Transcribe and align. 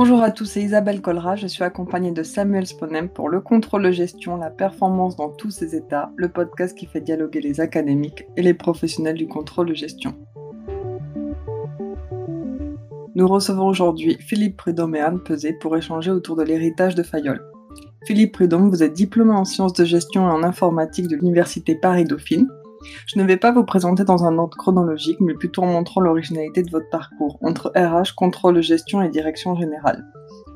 Bonjour 0.00 0.22
à 0.22 0.30
tous, 0.30 0.44
c'est 0.44 0.62
Isabelle 0.62 1.02
Colra. 1.02 1.34
Je 1.34 1.48
suis 1.48 1.64
accompagnée 1.64 2.12
de 2.12 2.22
Samuel 2.22 2.68
Sponem 2.68 3.08
pour 3.08 3.28
le 3.28 3.40
contrôle 3.40 3.82
de 3.82 3.90
gestion, 3.90 4.36
la 4.36 4.48
performance 4.48 5.16
dans 5.16 5.28
tous 5.28 5.50
ses 5.50 5.74
états, 5.74 6.12
le 6.14 6.28
podcast 6.28 6.78
qui 6.78 6.86
fait 6.86 7.00
dialoguer 7.00 7.40
les 7.40 7.58
académiques 7.60 8.24
et 8.36 8.42
les 8.42 8.54
professionnels 8.54 9.16
du 9.16 9.26
contrôle 9.26 9.70
de 9.70 9.74
gestion. 9.74 10.14
Nous 13.16 13.26
recevons 13.26 13.66
aujourd'hui 13.66 14.16
Philippe 14.20 14.58
Prudhomme 14.58 14.94
et 14.94 15.00
Anne 15.00 15.18
Pesé 15.18 15.52
pour 15.52 15.76
échanger 15.76 16.12
autour 16.12 16.36
de 16.36 16.44
l'héritage 16.44 16.94
de 16.94 17.02
Fayol. 17.02 17.42
Philippe 18.06 18.34
Prudhomme, 18.34 18.70
vous 18.70 18.84
êtes 18.84 18.92
diplômé 18.92 19.32
en 19.32 19.44
sciences 19.44 19.72
de 19.72 19.84
gestion 19.84 20.28
et 20.28 20.32
en 20.32 20.44
informatique 20.44 21.08
de 21.08 21.16
l'Université 21.16 21.74
Paris-Dauphine. 21.74 22.46
Je 23.06 23.18
ne 23.18 23.24
vais 23.24 23.36
pas 23.36 23.52
vous 23.52 23.64
présenter 23.64 24.04
dans 24.04 24.24
un 24.24 24.38
ordre 24.38 24.56
chronologique, 24.56 25.20
mais 25.20 25.34
plutôt 25.34 25.62
en 25.62 25.66
montrant 25.66 26.00
l'originalité 26.00 26.62
de 26.62 26.70
votre 26.70 26.88
parcours 26.90 27.38
entre 27.42 27.72
RH, 27.74 28.14
contrôle 28.16 28.60
gestion 28.62 29.02
et 29.02 29.08
direction 29.08 29.56
générale. 29.56 30.04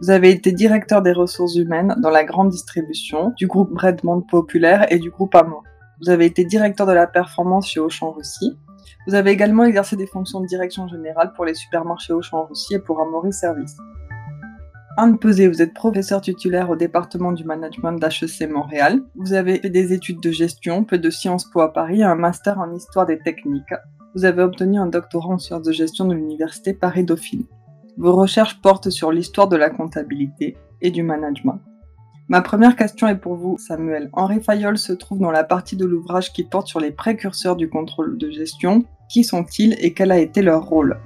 Vous 0.01 0.11
avez 0.11 0.30
été 0.30 0.52
directeur 0.52 1.02
des 1.02 1.12
ressources 1.12 1.57
humaines 1.57 1.95
dans 1.98 2.10
la 2.10 2.24
grande 2.24 2.51
distribution, 2.51 3.33
du 3.37 3.47
groupe 3.47 3.71
Redmond 3.77 4.23
Populaire 4.23 4.91
et 4.93 4.98
du 4.98 5.10
groupe 5.10 5.34
Amont. 5.34 5.62
Vous 6.01 6.10
avez 6.10 6.27
été 6.27 6.45
directeur 6.45 6.87
de 6.87 6.93
la 6.93 7.07
performance 7.07 7.69
chez 7.69 7.80
Auchan 7.80 8.10
Russie. 8.10 8.59
Vous 9.07 9.15
avez 9.15 9.30
également 9.30 9.65
exercé 9.65 9.96
des 9.96 10.07
fonctions 10.07 10.41
de 10.41 10.46
direction 10.46 10.88
générale 10.88 11.33
pour 11.35 11.45
les 11.45 11.55
supermarchés 11.55 12.12
Auchan 12.12 12.46
Russie 12.46 12.74
et 12.74 12.79
pour 12.80 13.01
Amaury 13.01 13.33
Service. 13.33 13.77
Anne 14.98 15.19
Pesé, 15.19 15.48
vous 15.48 15.62
êtes 15.62 15.73
professeur 15.73 16.20
titulaire 16.20 16.69
au 16.69 16.77
département 16.77 17.32
du 17.32 17.45
management 17.45 17.92
d'HEC 17.92 18.51
Montréal. 18.51 19.01
Vous 19.15 19.32
avez 19.32 19.56
fait 19.59 19.70
des 19.70 19.95
études 19.95 20.20
de 20.20 20.30
gestion, 20.30 20.84
peu 20.84 20.98
de 20.98 21.09
Sciences 21.09 21.48
Po 21.51 21.62
à 21.62 21.73
Paris 21.73 22.02
un 22.02 22.15
master 22.15 22.59
en 22.59 22.74
histoire 22.74 23.06
des 23.06 23.18
techniques. 23.18 23.73
Vous 24.15 24.27
avez 24.27 24.42
obtenu 24.42 24.78
un 24.78 24.87
doctorat 24.87 25.30
en 25.30 25.38
sciences 25.38 25.62
de 25.62 25.73
gestion 25.73 26.05
de 26.05 26.15
l'université 26.15 26.74
Paris-Dauphine. 26.74 27.46
Vos 27.96 28.15
recherches 28.15 28.60
portent 28.60 28.90
sur 28.90 29.12
l'histoire 29.12 29.49
de 29.49 29.57
la 29.57 29.71
comptabilité 29.71 30.59
et 30.82 30.90
du 30.90 31.02
management. 31.02 31.60
Ma 32.29 32.43
première 32.43 32.77
question 32.77 33.09
est 33.09 33.16
pour 33.16 33.37
vous, 33.37 33.56
Samuel. 33.56 34.10
Henri 34.12 34.43
Fayol 34.43 34.77
se 34.77 34.93
trouve 34.93 35.21
dans 35.21 35.30
la 35.30 35.45
partie 35.45 35.77
de 35.77 35.87
l'ouvrage 35.87 36.34
qui 36.34 36.45
porte 36.45 36.66
sur 36.66 36.80
les 36.80 36.90
précurseurs 36.90 37.56
du 37.56 37.71
contrôle 37.71 38.18
de 38.18 38.30
gestion. 38.30 38.84
Qui 39.09 39.24
sont-ils 39.24 39.74
et 39.80 39.95
quel 39.95 40.12
a 40.12 40.18
été 40.18 40.43
leur 40.43 40.66
rôle? 40.66 40.99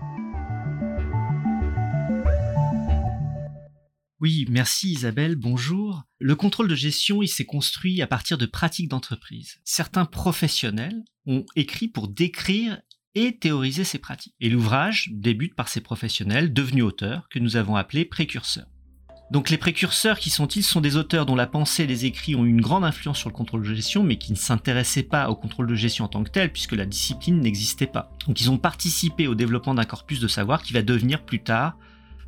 Oui, 4.19 4.47
merci 4.49 4.93
Isabelle, 4.93 5.37
bonjour. 5.37 6.05
Le 6.21 6.35
contrôle 6.37 6.69
de 6.69 6.75
gestion, 6.75 7.23
il 7.23 7.29
s'est 7.29 7.45
construit 7.45 8.01
à 8.01 8.07
partir 8.07 8.39
de 8.39 8.47
pratiques 8.47 8.89
d'entreprise. 8.89 9.59
Certains 9.63 10.07
professionnels 10.07 11.05
ont 11.27 11.45
écrit 11.55 11.89
pour 11.89 12.09
décrire 12.09 12.81
et 13.15 13.37
théoriser 13.37 13.85
ces 13.85 13.99
pratiques. 13.99 14.35
Et 14.41 14.49
l'ouvrage 14.49 15.11
débute 15.13 15.55
par 15.55 15.69
ces 15.69 15.83
professionnels 15.83 16.55
devenus 16.55 16.85
auteurs 16.85 17.29
que 17.29 17.39
nous 17.39 17.57
avons 17.57 17.77
appelés 17.77 18.07
précurseurs. 18.07 18.69
Donc 19.31 19.51
les 19.51 19.59
précurseurs, 19.59 20.19
qui 20.19 20.31
sont-ils? 20.31 20.63
Sont 20.63 20.81
des 20.81 20.97
auteurs 20.97 21.27
dont 21.27 21.37
la 21.37 21.47
pensée 21.47 21.83
et 21.83 21.87
les 21.87 22.07
écrits 22.07 22.37
ont 22.37 22.47
eu 22.47 22.51
une 22.51 22.63
grande 22.63 22.85
influence 22.87 23.19
sur 23.19 23.29
le 23.29 23.35
contrôle 23.35 23.69
de 23.69 23.75
gestion, 23.75 24.03
mais 24.03 24.17
qui 24.17 24.33
ne 24.33 24.39
s'intéressaient 24.39 25.03
pas 25.03 25.29
au 25.29 25.37
contrôle 25.37 25.67
de 25.67 25.75
gestion 25.75 26.07
en 26.07 26.09
tant 26.09 26.25
que 26.25 26.31
tel, 26.31 26.51
puisque 26.51 26.73
la 26.73 26.87
discipline 26.87 27.41
n'existait 27.41 27.87
pas. 27.87 28.11
Donc 28.27 28.41
ils 28.41 28.51
ont 28.51 28.57
participé 28.57 29.27
au 29.27 29.35
développement 29.35 29.75
d'un 29.75 29.85
corpus 29.85 30.21
de 30.21 30.29
savoir 30.29 30.63
qui 30.63 30.73
va 30.73 30.81
devenir 30.81 31.23
plus 31.23 31.43
tard 31.43 31.77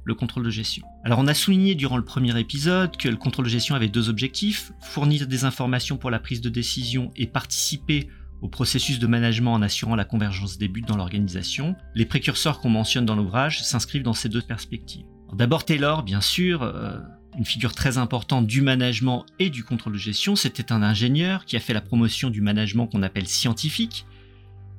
le 0.05 0.15
contrôle 0.15 0.45
de 0.45 0.51
gestion. 0.51 0.85
Alors 1.05 1.19
on 1.19 1.27
a 1.27 1.35
souligné 1.35 1.75
durant 1.75 1.97
le 1.97 2.05
premier 2.05 2.39
épisode 2.39 2.97
que 2.97 3.09
le 3.09 3.17
contrôle 3.17 3.45
de 3.45 3.51
gestion 3.51 3.75
avait 3.75 3.89
deux 3.89 4.09
objectifs, 4.09 4.73
fournir 4.81 5.27
des 5.27 5.45
informations 5.45 5.97
pour 5.97 6.11
la 6.11 6.19
prise 6.19 6.41
de 6.41 6.49
décision 6.49 7.11
et 7.17 7.27
participer 7.27 8.09
au 8.41 8.49
processus 8.49 8.99
de 8.99 9.07
management 9.07 9.53
en 9.53 9.63
assurant 9.63 9.97
la 9.97 10.05
convergence 10.05 10.59
des 10.59 10.69
buts 10.69 10.83
dans 10.87 10.97
l'organisation. 10.97 11.75
Les 11.95 12.07
précurseurs 12.07 12.61
qu'on 12.61 12.71
mentionne 12.71 13.05
dans 13.05 13.17
l'ouvrage 13.17 13.63
s'inscrivent 13.63 14.03
dans 14.03 14.13
ces 14.13 14.29
deux 14.29 14.43
perspectives. 14.43 15.05
D'abord 15.35 15.65
Taylor, 15.65 16.05
bien 16.05 16.21
sûr, 16.21 16.63
euh, 16.63 16.99
une 17.37 17.45
figure 17.45 17.75
très 17.75 17.99
importante 17.99 18.47
du 18.47 18.63
management 18.63 19.27
et 19.39 19.51
du 19.51 19.65
contrôle 19.65 19.93
de 19.95 19.99
gestion, 19.99 20.37
c'était 20.37 20.73
un 20.73 20.83
ingénieur 20.83 21.45
qui 21.45 21.57
a 21.57 21.61
fait 21.61 21.75
la 21.75 21.81
promotion 21.81 22.31
du 22.31 22.41
management 22.41 22.87
qu'on 22.87 23.03
appelle 23.03 23.29
scientifique, 23.29 24.07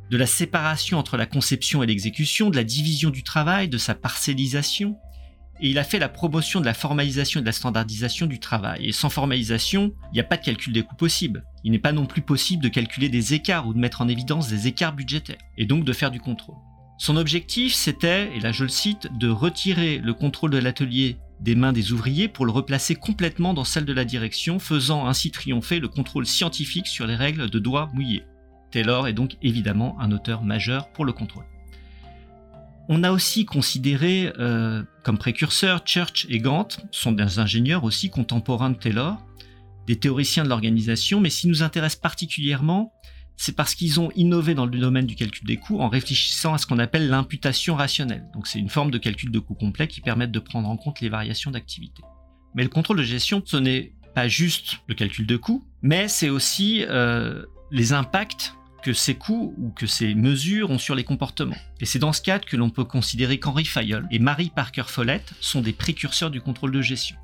de 0.10 0.18
la 0.18 0.26
séparation 0.26 0.98
entre 0.98 1.18
la 1.18 1.28
conception 1.28 1.84
et 1.84 1.86
l'exécution, 1.86 2.50
de 2.50 2.56
la 2.56 2.64
division 2.64 3.12
du 3.12 3.24
travail, 3.24 3.70
de 3.70 3.78
sa 3.78 3.94
parcellisation, 3.94 4.98
et 5.62 5.70
il 5.70 5.78
a 5.78 5.84
fait 5.84 6.00
la 6.00 6.10
promotion 6.10 6.60
de 6.60 6.66
la 6.66 6.74
formalisation 6.74 7.40
et 7.40 7.44
de 7.44 7.48
la 7.48 7.52
standardisation 7.52 8.26
du 8.26 8.40
travail. 8.40 8.88
Et 8.88 8.92
sans 8.92 9.10
formalisation, 9.10 9.94
il 10.12 10.16
n'y 10.16 10.20
a 10.20 10.24
pas 10.24 10.38
de 10.38 10.46
calcul 10.46 10.74
des 10.74 10.84
coûts 10.84 10.96
possible. 10.96 11.44
Il 11.64 11.72
n'est 11.72 11.80
pas 11.80 11.92
non 11.92 12.06
plus 12.06 12.22
possible 12.22 12.64
de 12.64 12.70
calculer 12.70 13.10
des 13.10 13.34
écarts 13.34 13.68
ou 13.68 13.74
de 13.74 13.80
mettre 13.80 14.02
en 14.02 14.08
évidence 14.08 14.48
des 14.48 14.68
écarts 14.68 14.94
budgétaires, 14.94 15.38
et 15.58 15.66
donc 15.66 15.84
de 15.84 15.94
faire 15.94 16.12
du 16.12 16.20
contrôle. 16.20 16.56
Son 16.98 17.16
objectif, 17.16 17.74
c'était, 17.74 18.36
et 18.36 18.40
là 18.40 18.52
je 18.52 18.64
le 18.64 18.70
cite, 18.70 19.08
de 19.18 19.30
retirer 19.30 20.00
le 20.00 20.14
contrôle 20.14 20.52
de 20.52 20.58
l'atelier 20.58 21.18
des 21.40 21.56
mains 21.56 21.72
des 21.72 21.94
ouvriers 21.94 22.28
pour 22.28 22.46
le 22.46 22.52
replacer 22.52 22.96
complètement 22.96 23.54
dans 23.54 23.64
celle 23.64 23.86
de 23.86 23.94
la 23.94 24.04
direction, 24.04 24.60
faisant 24.60 25.08
ainsi 25.08 25.32
triompher 25.32 25.80
le 25.80 25.88
contrôle 25.88 26.26
scientifique 26.26 26.88
sur 26.88 27.08
les 27.08 27.16
règles 27.16 27.50
de 27.50 27.60
doigts 27.60 27.90
mouillés. 27.94 28.26
Taylor 28.72 29.08
est 29.08 29.14
donc 29.14 29.38
évidemment 29.42 29.96
un 30.00 30.12
auteur 30.12 30.44
majeur 30.44 30.92
pour 30.92 31.06
le 31.06 31.14
contrôle. 31.14 31.46
On 32.92 33.04
a 33.04 33.12
aussi 33.12 33.46
considéré 33.46 34.34
euh, 34.40 34.84
comme 35.04 35.20
précurseurs 35.20 35.84
Church 35.86 36.26
et 36.28 36.40
Gantt, 36.40 36.80
sont 36.92 37.12
des 37.12 37.38
ingénieurs 37.38 37.84
aussi 37.84 38.10
contemporains 38.10 38.72
de 38.72 38.78
Taylor, 38.78 39.24
des 39.86 40.00
théoriciens 40.00 40.44
de 40.44 40.50
l'organisation, 40.50 41.20
mais 41.20 41.30
ce 41.30 41.42
qui 41.42 41.48
nous 41.48 41.62
intéresse 41.62 41.96
particulièrement, 41.96 42.92
c'est 43.38 43.56
parce 43.56 43.76
qu'ils 43.76 44.00
ont 44.00 44.10
innové 44.16 44.56
dans 44.56 44.66
le 44.66 44.76
domaine 44.76 45.06
du 45.06 45.16
calcul 45.16 45.48
des 45.48 45.58
coûts 45.58 45.80
en 45.80 45.88
réfléchissant 45.88 46.56
à 46.56 46.58
ce 46.58 46.66
qu'on 46.66 46.80
appelle 46.80 47.10
l'imputation 47.10 47.76
rationnelle. 47.76 48.26
Donc 48.34 48.48
c'est 48.48 48.58
une 48.58 48.70
forme 48.70 48.90
de 48.90 48.98
calcul 48.98 49.30
de 49.30 49.40
coûts 49.40 49.54
complet 49.54 49.88
qui 49.88 50.02
permet 50.02 50.28
de 50.28 50.40
prendre 50.40 50.68
en 50.68 50.76
compte 50.76 51.00
les 51.00 51.10
variations 51.10 51.52
d'activité. 51.52 52.02
Mais 52.56 52.64
le 52.64 52.70
contrôle 52.70 52.98
de 52.98 53.04
gestion, 53.04 53.44
ce 53.46 53.58
n'est 53.58 53.94
pas 54.16 54.28
juste 54.28 54.80
le 54.88 54.96
calcul 54.96 55.28
de 55.28 55.38
coûts, 55.38 55.64
mais 55.84 56.08
c'est 56.08 56.30
aussi 56.30 56.84
euh, 56.90 57.46
les 57.70 57.94
impacts 57.94 58.56
que 58.84 58.94
ces 58.94 59.16
coûts 59.16 59.54
ou 59.58 59.72
que 59.72 59.88
ces 59.88 60.16
mesures 60.16 60.70
ont 60.72 60.78
sur 60.78 60.96
les 60.96 61.04
comportements. 61.04 61.58
Et 61.80 61.86
c'est 61.86 62.00
dans 62.00 62.14
ce 62.14 62.22
cadre 62.22 62.46
que 62.46 62.58
l'on 62.58 62.70
peut 62.70 62.86
considérer 62.86 63.40
qu'Henri 63.40 63.66
Fayol 63.66 64.08
et 64.12 64.20
Marie 64.20 64.52
Parker 64.56 64.84
Follett 64.88 65.34
sont 65.40 65.62
des 65.62 65.74
précurseurs 65.74 66.32
du 66.32 66.42
contrôle 66.42 66.72
de 66.72 66.82
gestion. 66.82 67.16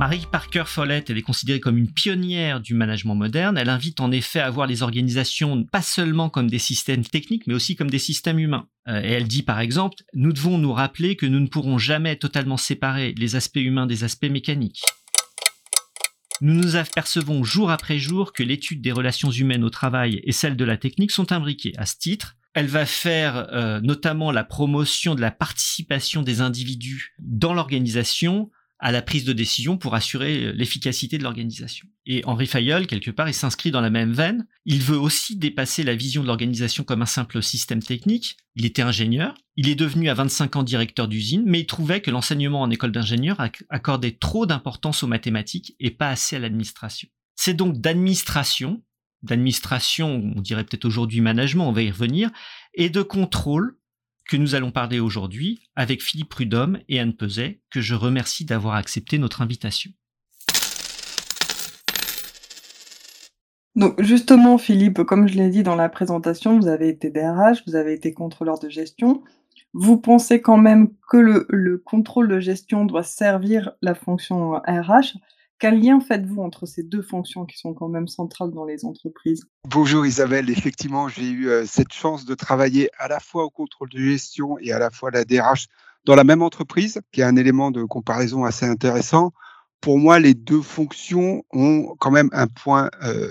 Marie 0.00 0.24
Parker 0.32 0.64
Follett, 0.66 1.10
est 1.10 1.20
considérée 1.20 1.60
comme 1.60 1.76
une 1.76 1.92
pionnière 1.92 2.60
du 2.60 2.72
management 2.72 3.16
moderne. 3.16 3.58
Elle 3.58 3.68
invite 3.68 4.00
en 4.00 4.10
effet 4.12 4.40
à 4.40 4.48
voir 4.48 4.66
les 4.66 4.82
organisations 4.82 5.64
pas 5.64 5.82
seulement 5.82 6.30
comme 6.30 6.48
des 6.48 6.58
systèmes 6.58 7.04
techniques, 7.04 7.46
mais 7.46 7.52
aussi 7.52 7.76
comme 7.76 7.90
des 7.90 7.98
systèmes 7.98 8.38
humains. 8.38 8.66
Euh, 8.88 9.02
et 9.02 9.08
elle 9.08 9.28
dit 9.28 9.42
par 9.42 9.60
exemple, 9.60 9.96
nous 10.14 10.32
devons 10.32 10.56
nous 10.56 10.72
rappeler 10.72 11.16
que 11.16 11.26
nous 11.26 11.40
ne 11.40 11.48
pourrons 11.48 11.76
jamais 11.76 12.16
totalement 12.16 12.56
séparer 12.56 13.14
les 13.18 13.36
aspects 13.36 13.56
humains 13.56 13.86
des 13.86 14.02
aspects 14.02 14.30
mécaniques 14.30 14.80
nous 16.40 16.54
nous 16.54 16.76
apercevons 16.76 17.44
jour 17.44 17.70
après 17.70 17.98
jour 17.98 18.32
que 18.32 18.42
l'étude 18.42 18.80
des 18.80 18.92
relations 18.92 19.30
humaines 19.30 19.64
au 19.64 19.70
travail 19.70 20.20
et 20.24 20.32
celle 20.32 20.56
de 20.56 20.64
la 20.64 20.76
technique 20.76 21.10
sont 21.10 21.32
imbriquées. 21.32 21.72
À 21.76 21.86
ce 21.86 21.96
titre, 21.96 22.36
elle 22.54 22.66
va 22.66 22.86
faire 22.86 23.48
euh, 23.52 23.80
notamment 23.80 24.32
la 24.32 24.44
promotion 24.44 25.14
de 25.14 25.20
la 25.20 25.30
participation 25.30 26.22
des 26.22 26.40
individus 26.40 27.14
dans 27.18 27.54
l'organisation 27.54 28.50
à 28.80 28.92
la 28.92 29.02
prise 29.02 29.24
de 29.24 29.32
décision 29.32 29.76
pour 29.76 29.94
assurer 29.94 30.44
euh, 30.44 30.52
l'efficacité 30.52 31.18
de 31.18 31.22
l'organisation. 31.22 31.86
Et 32.06 32.24
Henri 32.24 32.46
Fayol, 32.46 32.86
quelque 32.86 33.10
part, 33.10 33.28
il 33.28 33.34
s'inscrit 33.34 33.70
dans 33.70 33.82
la 33.82 33.90
même 33.90 34.12
veine. 34.12 34.46
Il 34.64 34.80
veut 34.82 34.98
aussi 34.98 35.36
dépasser 35.36 35.84
la 35.84 35.94
vision 35.94 36.22
de 36.22 36.26
l'organisation 36.26 36.82
comme 36.82 37.02
un 37.02 37.06
simple 37.06 37.42
système 37.42 37.82
technique. 37.82 38.38
Il 38.56 38.64
était 38.64 38.82
ingénieur. 38.82 39.34
Il 39.56 39.68
est 39.68 39.74
devenu 39.74 40.08
à 40.08 40.14
25 40.14 40.56
ans 40.56 40.62
directeur 40.62 41.08
d'usine, 41.08 41.42
mais 41.46 41.60
il 41.60 41.66
trouvait 41.66 42.00
que 42.00 42.10
l'enseignement 42.10 42.62
en 42.62 42.70
école 42.70 42.92
d'ingénieur 42.92 43.38
accordait 43.68 44.16
trop 44.18 44.46
d'importance 44.46 45.02
aux 45.02 45.06
mathématiques 45.06 45.76
et 45.78 45.90
pas 45.90 46.08
assez 46.08 46.36
à 46.36 46.38
l'administration. 46.38 47.08
C'est 47.36 47.54
donc 47.54 47.78
d'administration, 47.78 48.82
d'administration, 49.22 50.32
on 50.36 50.40
dirait 50.40 50.64
peut-être 50.64 50.86
aujourd'hui 50.86 51.20
management, 51.20 51.68
on 51.68 51.72
va 51.72 51.82
y 51.82 51.90
revenir, 51.90 52.30
et 52.74 52.88
de 52.88 53.02
contrôle 53.02 53.76
que 54.30 54.36
nous 54.36 54.54
allons 54.54 54.70
parler 54.70 55.00
aujourd'hui 55.00 55.60
avec 55.74 56.00
Philippe 56.02 56.28
Prudhomme 56.28 56.78
et 56.88 57.00
Anne 57.00 57.14
Peset, 57.14 57.60
que 57.68 57.80
je 57.80 57.96
remercie 57.96 58.44
d'avoir 58.44 58.76
accepté 58.76 59.18
notre 59.18 59.42
invitation. 59.42 59.90
Donc 63.74 64.00
justement, 64.00 64.56
Philippe, 64.56 65.02
comme 65.02 65.26
je 65.26 65.34
l'ai 65.34 65.50
dit 65.50 65.64
dans 65.64 65.74
la 65.74 65.88
présentation, 65.88 66.56
vous 66.60 66.68
avez 66.68 66.88
été 66.88 67.10
DRH, 67.10 67.64
vous 67.66 67.74
avez 67.74 67.92
été 67.92 68.14
contrôleur 68.14 68.60
de 68.60 68.68
gestion. 68.68 69.24
Vous 69.72 69.98
pensez 69.98 70.40
quand 70.40 70.58
même 70.58 70.90
que 71.10 71.16
le, 71.16 71.46
le 71.48 71.78
contrôle 71.78 72.28
de 72.28 72.38
gestion 72.38 72.84
doit 72.84 73.02
servir 73.02 73.72
la 73.82 73.96
fonction 73.96 74.52
RH 74.52 75.18
quel 75.60 75.78
lien 75.78 76.00
faites-vous 76.00 76.42
entre 76.42 76.64
ces 76.64 76.82
deux 76.82 77.02
fonctions 77.02 77.44
qui 77.44 77.58
sont 77.58 77.74
quand 77.74 77.88
même 77.88 78.08
centrales 78.08 78.50
dans 78.50 78.64
les 78.64 78.84
entreprises? 78.86 79.44
Bonjour 79.68 80.06
Isabelle, 80.06 80.48
effectivement, 80.48 81.06
j'ai 81.08 81.28
eu 81.28 81.48
euh, 81.48 81.64
cette 81.66 81.92
chance 81.92 82.24
de 82.24 82.34
travailler 82.34 82.88
à 82.98 83.08
la 83.08 83.20
fois 83.20 83.44
au 83.44 83.50
contrôle 83.50 83.90
de 83.90 83.98
gestion 83.98 84.58
et 84.58 84.72
à 84.72 84.78
la 84.78 84.90
fois 84.90 85.10
à 85.10 85.12
la 85.12 85.24
DRH 85.24 85.66
dans 86.06 86.14
la 86.14 86.24
même 86.24 86.42
entreprise, 86.42 87.00
qui 87.12 87.20
est 87.20 87.24
un 87.24 87.36
élément 87.36 87.70
de 87.70 87.84
comparaison 87.84 88.44
assez 88.44 88.64
intéressant. 88.64 89.32
Pour 89.82 89.98
moi, 89.98 90.18
les 90.18 90.32
deux 90.32 90.62
fonctions 90.62 91.44
ont 91.52 91.94
quand 91.98 92.10
même 92.10 92.30
un 92.32 92.46
point 92.46 92.88
euh, 93.04 93.30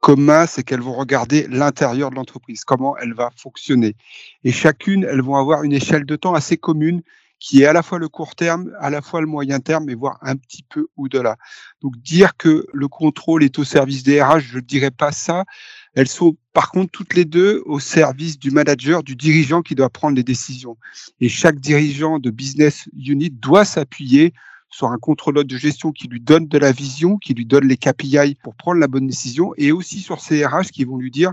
commun, 0.00 0.46
c'est 0.46 0.62
qu'elles 0.62 0.82
vont 0.82 0.94
regarder 0.94 1.46
l'intérieur 1.48 2.10
de 2.10 2.16
l'entreprise, 2.16 2.62
comment 2.64 2.94
elle 2.98 3.14
va 3.14 3.30
fonctionner. 3.36 3.96
Et 4.44 4.52
chacune, 4.52 5.04
elles 5.04 5.22
vont 5.22 5.36
avoir 5.36 5.62
une 5.62 5.72
échelle 5.72 6.04
de 6.04 6.16
temps 6.16 6.34
assez 6.34 6.58
commune 6.58 7.02
qui 7.40 7.62
est 7.62 7.66
à 7.66 7.72
la 7.72 7.82
fois 7.82 7.98
le 7.98 8.08
court 8.08 8.36
terme, 8.36 8.70
à 8.78 8.90
la 8.90 9.00
fois 9.00 9.22
le 9.22 9.26
moyen 9.26 9.60
terme, 9.60 9.88
et 9.88 9.94
voire 9.94 10.18
un 10.20 10.36
petit 10.36 10.62
peu 10.62 10.86
au-delà. 10.96 11.36
Donc 11.80 11.96
dire 11.96 12.36
que 12.36 12.66
le 12.72 12.86
contrôle 12.86 13.42
est 13.42 13.58
au 13.58 13.64
service 13.64 14.02
des 14.02 14.22
RH, 14.22 14.40
je 14.40 14.56
ne 14.56 14.60
dirais 14.60 14.90
pas 14.90 15.10
ça. 15.10 15.46
Elles 15.94 16.06
sont 16.06 16.36
par 16.52 16.70
contre 16.70 16.90
toutes 16.92 17.14
les 17.14 17.24
deux 17.24 17.62
au 17.64 17.80
service 17.80 18.38
du 18.38 18.50
manager, 18.50 19.02
du 19.02 19.16
dirigeant 19.16 19.62
qui 19.62 19.74
doit 19.74 19.88
prendre 19.88 20.16
les 20.16 20.22
décisions. 20.22 20.76
Et 21.20 21.30
chaque 21.30 21.58
dirigeant 21.58 22.18
de 22.18 22.30
business 22.30 22.88
unit 22.94 23.30
doit 23.30 23.64
s'appuyer 23.64 24.34
sur 24.68 24.88
un 24.88 24.98
contrôleur 24.98 25.44
de 25.44 25.56
gestion 25.56 25.92
qui 25.92 26.06
lui 26.08 26.20
donne 26.20 26.46
de 26.46 26.58
la 26.58 26.72
vision, 26.72 27.16
qui 27.16 27.34
lui 27.34 27.46
donne 27.46 27.66
les 27.66 27.76
KPI 27.76 28.36
pour 28.42 28.54
prendre 28.54 28.78
la 28.78 28.86
bonne 28.86 29.06
décision, 29.06 29.52
et 29.56 29.72
aussi 29.72 30.00
sur 30.00 30.20
ces 30.20 30.44
RH 30.44 30.68
qui 30.72 30.84
vont 30.84 30.98
lui 30.98 31.10
dire 31.10 31.32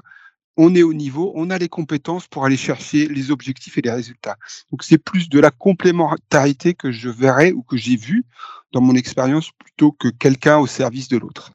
on 0.57 0.73
est 0.75 0.83
au 0.83 0.93
niveau, 0.93 1.31
on 1.35 1.49
a 1.49 1.57
les 1.57 1.69
compétences 1.69 2.27
pour 2.27 2.45
aller 2.45 2.57
chercher 2.57 3.07
les 3.07 3.31
objectifs 3.31 3.77
et 3.77 3.81
les 3.81 3.91
résultats. 3.91 4.37
Donc 4.71 4.83
c'est 4.83 4.97
plus 4.97 5.29
de 5.29 5.39
la 5.39 5.51
complémentarité 5.51 6.73
que 6.73 6.91
je 6.91 7.09
verrais 7.09 7.51
ou 7.51 7.61
que 7.61 7.77
j'ai 7.77 7.95
vu 7.95 8.25
dans 8.73 8.81
mon 8.81 8.95
expérience 8.95 9.51
plutôt 9.51 9.91
que 9.91 10.07
quelqu'un 10.07 10.57
au 10.57 10.67
service 10.67 11.07
de 11.07 11.17
l'autre. 11.17 11.53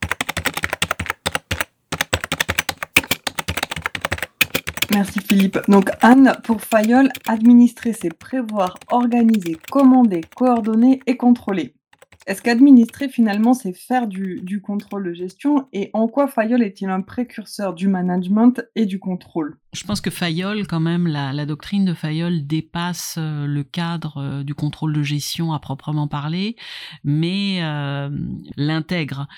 Merci 4.92 5.20
Philippe. 5.20 5.58
Donc 5.68 5.90
Anne, 6.02 6.36
pour 6.44 6.60
Fayol, 6.60 7.08
administrer, 7.26 7.94
c'est 7.94 8.12
prévoir, 8.12 8.76
organiser, 8.90 9.56
commander, 9.70 10.20
coordonner 10.36 11.00
et 11.06 11.16
contrôler. 11.16 11.74
Est-ce 12.26 12.42
qu'administrer 12.42 13.08
finalement 13.08 13.54
c'est 13.54 13.72
faire 13.72 14.06
du, 14.08 14.60
contrôle 14.60 15.04
de 15.04 15.12
gestion? 15.12 15.68
Et 15.72 15.90
en 15.92 16.08
quoi 16.08 16.28
Fayol 16.28 16.62
est-il 16.62 16.88
un 16.88 17.00
précurseur 17.00 17.74
du 17.74 17.88
management 17.88 18.60
et 18.74 18.86
du 18.86 18.98
contrôle? 18.98 19.58
Je 19.72 19.84
pense 19.84 20.02
que 20.02 20.10
Fayol, 20.10 20.66
quand 20.66 20.80
même, 20.80 21.06
la, 21.06 21.46
doctrine 21.46 21.86
de 21.86 21.94
Fayol 21.94 22.46
dépasse 22.46 23.14
euh, 23.16 23.46
le 23.46 23.64
cadre 23.64 24.18
euh, 24.18 24.42
du 24.42 24.54
contrôle 24.54 24.92
de 24.92 25.02
gestion 25.02 25.54
à 25.54 25.60
proprement 25.60 26.08
parler, 26.08 26.56
mais 27.04 27.60
euh, 27.62 28.10
l'intègre. 28.58 29.28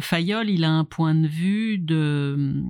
Fayol, 0.00 0.48
il 0.48 0.64
a 0.64 0.70
un 0.70 0.84
point 0.84 1.14
de 1.14 1.26
vue 1.26 1.76
de, 1.76 2.64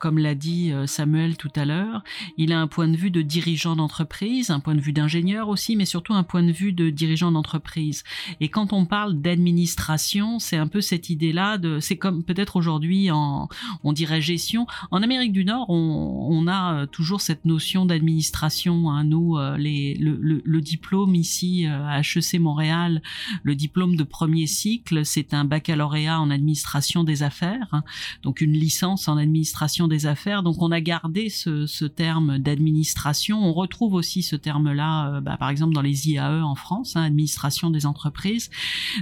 comme 0.00 0.18
l'a 0.18 0.34
dit 0.34 0.72
Samuel 0.86 1.36
tout 1.36 1.52
à 1.54 1.64
l'heure, 1.64 2.02
il 2.36 2.52
a 2.52 2.58
un 2.58 2.66
point 2.66 2.88
de 2.88 2.96
vue 2.96 3.12
de 3.12 3.22
dirigeant 3.22 3.76
d'entreprise, 3.76 4.50
un 4.50 4.58
point 4.58 4.74
de 4.74 4.80
vue 4.80 4.92
d'ingénieur 4.92 5.48
aussi, 5.48 5.76
mais 5.76 5.84
surtout 5.84 6.14
un 6.14 6.24
point 6.24 6.42
de 6.42 6.50
vue 6.50 6.72
de 6.72 6.90
dirigeant 6.90 7.30
d'entreprise. 7.30 8.02
Et 8.40 8.48
quand 8.48 8.72
on 8.72 8.86
parle 8.86 9.20
d'administration, 9.20 10.40
c'est 10.40 10.56
un 10.56 10.66
peu 10.66 10.80
cette 10.80 11.10
idée-là 11.10 11.58
c'est 11.80 11.96
comme 11.96 12.24
peut-être 12.24 12.56
aujourd'hui 12.56 13.10
on 13.12 13.92
dirait 13.92 14.20
gestion. 14.20 14.66
En 14.90 15.02
Amérique 15.02 15.32
du 15.32 15.44
Nord, 15.44 15.70
on, 15.70 15.91
on 15.92 16.46
a 16.46 16.74
euh, 16.74 16.86
toujours 16.86 17.20
cette 17.20 17.44
notion 17.44 17.86
d'administration. 17.86 18.90
Hein. 18.90 19.04
Nous, 19.04 19.36
euh, 19.36 19.56
le, 19.58 20.60
diplôme 20.60 21.14
ici 21.14 21.66
euh, 21.66 21.86
à 21.86 22.00
HEC 22.00 22.40
Montréal, 22.40 23.02
le 23.42 23.54
diplôme 23.54 23.96
de 23.96 24.04
premier 24.04 24.46
cycle, 24.46 25.04
c'est 25.04 25.34
un 25.34 25.44
baccalauréat 25.44 26.20
en 26.20 26.30
administration 26.30 27.04
des 27.04 27.22
affaires, 27.22 27.68
hein. 27.72 27.82
donc 28.22 28.40
une 28.40 28.52
licence 28.52 29.08
en 29.08 29.16
administration 29.16 29.88
des 29.88 30.06
affaires. 30.06 30.42
Donc 30.42 30.62
on 30.62 30.70
a 30.70 30.80
gardé 30.80 31.28
ce, 31.28 31.86
terme 31.86 32.38
d'administration. 32.38 33.44
On 33.44 33.52
retrouve 33.52 33.94
aussi 33.94 34.22
ce 34.22 34.36
terme-là, 34.36 35.20
bah, 35.20 35.36
par 35.36 35.50
exemple 35.50 35.74
dans 35.74 35.82
les 35.82 36.08
IAE 36.08 36.42
en 36.42 36.54
France, 36.54 36.96
hein, 36.96 37.02
administration 37.02 37.70
des 37.70 37.86
entreprises 37.86 38.50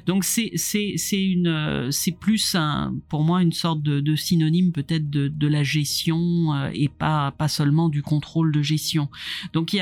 donc 0.07 0.25
c'est 0.25 0.51
plus 2.19 2.57
pour 3.09 3.23
moi 3.23 3.43
une 3.43 3.53
sorte 3.53 3.83
de, 3.83 4.17
synonyme 4.17 4.73
peut-être 4.73 5.09
de, 5.11 5.49
la 5.49 5.63
gestion 5.63 6.71
et 6.81 6.89
pas 6.89 7.31
pas 7.33 7.49
seulement 7.49 7.89
du 7.89 8.03
contrôle 8.03 8.53
de 8.53 8.63
gestion. 8.63 9.09
Donc 9.53 9.77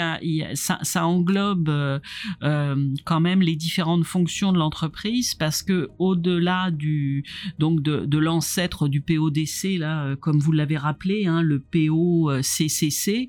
ça, 0.54 1.06
englobe 1.06 1.68
euh, 1.68 1.98
euh, 2.42 2.88
quand 3.04 3.20
même 3.20 3.40
les 3.40 3.56
différentes 3.56 4.04
fonctions 4.04 4.52
de 4.52 4.58
l'entreprise 4.58 5.34
parce 5.34 5.62
que 5.62 5.88
au-delà 5.98 6.70
du 6.70 7.24
donc 7.58 7.82
de, 7.82 8.18
l'ancêtre 8.18 8.88
du 8.88 9.00
PODC 9.00 9.78
là 9.78 10.16
comme 10.16 10.40
vous 10.40 10.50
l'avez 10.50 10.76
rappelé 10.76 11.26
hein, 11.26 11.40
le 11.40 11.60
POCCC 11.60 13.28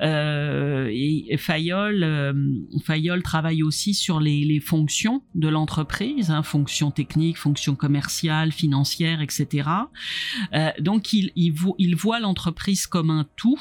euh, 0.00 0.90
Fayol 1.36 2.34
Fayol 2.82 3.22
travaille 3.22 3.62
aussi 3.62 3.94
sur 3.94 4.20
les, 4.20 4.60
fonctions 4.60 5.22
de 5.34 5.48
l'entreprise, 5.48 6.30
hein, 6.30 6.42
fonction 6.42 6.90
technique, 6.90 7.38
fonction 7.38 7.74
commerciale, 7.74 8.52
financière, 8.52 9.20
etc. 9.20 9.68
Euh, 10.54 10.70
donc 10.80 11.12
il 11.12 11.94
voit 11.96 12.20
l'entreprise 12.20 12.86
comme 12.86 13.09
tout. 13.36 13.60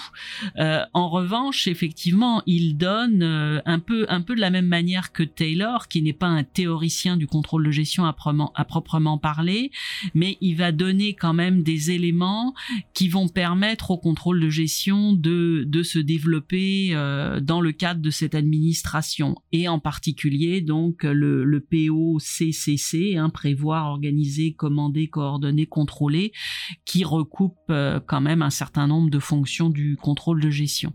Euh, 0.57 0.84
en 0.94 1.10
revanche, 1.10 1.68
effectivement, 1.68 2.42
il 2.46 2.78
donne 2.78 3.24
euh, 3.24 3.62
un 3.66 3.80
peu 3.80 4.06
un 4.10 4.22
peu 4.22 4.36
de 4.36 4.42
la 4.42 4.50
même 4.50 4.68
manière 4.68 5.12
que 5.12 5.24
Taylor, 5.24 5.88
qui 5.88 6.01
n'est 6.01 6.13
pas 6.13 6.28
un 6.28 6.44
théoricien 6.44 7.18
du 7.18 7.28
contrôle 7.28 7.66
de 7.66 7.72
gestion 7.72 8.06
à, 8.06 8.13
proprement 8.13 9.18
parler, 9.18 9.72
mais 10.13 10.38
il 10.42 10.56
va 10.56 10.72
donner 10.72 11.13
quand 11.13 11.34
même 11.34 11.63
des 11.63 11.92
éléments 11.92 12.54
qui 12.94 13.10
vont 13.10 13.28
permettre 13.28 13.92
au 13.92 13.98
contrôle 13.98 14.40
de 14.40 14.50
gestion 14.50 15.13
de, 15.13 15.68
se 15.84 16.00
développer 16.00 16.90
euh, 16.92 17.40
dans 17.40 17.62
le 17.62 17.72
cadre 17.72 18.02
de 18.02 18.10
cette 18.10 18.36
administration 18.36 19.36
et 19.52 19.68
en 19.68 19.80
particulier 19.80 20.62
donc 20.62 21.04
le, 21.04 21.60
POCCC, 21.60 23.16
hein, 23.18 23.30
prévoir, 23.30 23.88
organiser, 23.88 24.54
commander, 24.54 25.07
coordonner, 25.07 25.66
contrôler, 25.66 26.31
qui 26.86 27.04
recoupe 27.04 27.56
quand 27.68 28.22
même 28.22 28.42
un 28.42 28.50
certain 28.50 28.88
nombre 28.88 29.10
de 29.10 29.19
fonctions 29.19 29.38
du 29.69 29.97
contrôle 29.97 30.41
de 30.41 30.50
gestion. 30.50 30.94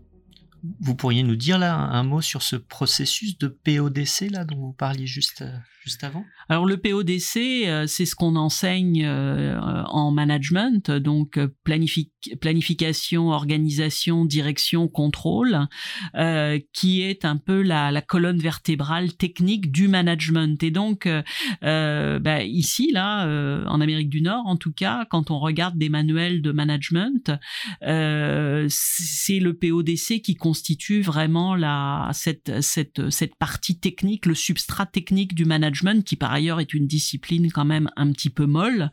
Vous 0.79 0.95
pourriez 0.95 1.23
nous 1.23 1.35
dire 1.35 1.59
là 1.59 1.75
un 1.75 2.03
mot 2.03 2.21
sur 2.21 2.41
ce 2.41 2.55
processus 2.55 3.37
de 3.37 3.47
PODC 3.47 4.31
là 4.31 4.45
dont 4.45 4.57
vous 4.57 4.73
parliez 4.73 5.05
juste 5.05 5.43
euh, 5.43 5.55
juste 5.85 6.03
avant? 6.03 6.25
Alors 6.49 6.65
le 6.65 6.77
PODC, 6.77 7.67
euh, 7.67 7.87
c'est 7.87 8.05
ce 8.05 8.15
qu'on 8.15 8.35
enseigne 8.35 9.05
euh, 9.05 9.57
en 9.85 10.11
management, 10.11 10.91
donc 10.91 11.37
euh, 11.37 11.47
planification, 12.39 13.29
organisation, 13.29 14.25
direction, 14.25 14.87
contrôle, 14.87 15.67
qui 16.73 17.01
est 17.01 17.25
un 17.25 17.37
peu 17.37 17.61
la, 17.61 18.01
colonne 18.01 18.39
vertébrale 18.39 19.13
technique 19.13 19.71
du 19.71 19.87
management. 19.87 20.61
Et 20.63 20.71
donc 20.71 21.07
bah, 21.61 22.43
ici, 22.43 22.91
là, 22.91 23.25
en 23.67 23.81
Amérique 23.81 24.09
du 24.09 24.21
Nord, 24.21 24.45
en 24.45 24.57
tout 24.57 24.71
cas, 24.71 25.05
quand 25.09 25.31
on 25.31 25.39
regarde 25.39 25.77
des 25.77 25.89
manuels 25.89 26.41
de 26.41 26.51
management, 26.51 27.31
c'est 27.81 29.39
le 29.39 29.53
PODC 29.53 30.21
qui 30.21 30.35
constitue 30.35 31.01
vraiment 31.01 31.55
la, 31.55 32.09
cette, 32.13 32.61
cette, 32.61 33.09
cette 33.09 33.35
partie 33.35 33.79
technique, 33.79 34.25
le 34.25 34.35
substrat 34.35 34.85
technique 34.85 35.33
du 35.33 35.45
management 35.45 36.03
qui 36.03 36.15
par 36.15 36.31
ailleurs 36.31 36.59
est 36.59 36.73
une 36.73 36.87
discipline 36.87 37.51
quand 37.51 37.65
même 37.65 37.89
un 37.95 38.11
petit 38.11 38.29
peu 38.29 38.45
molle. 38.45 38.91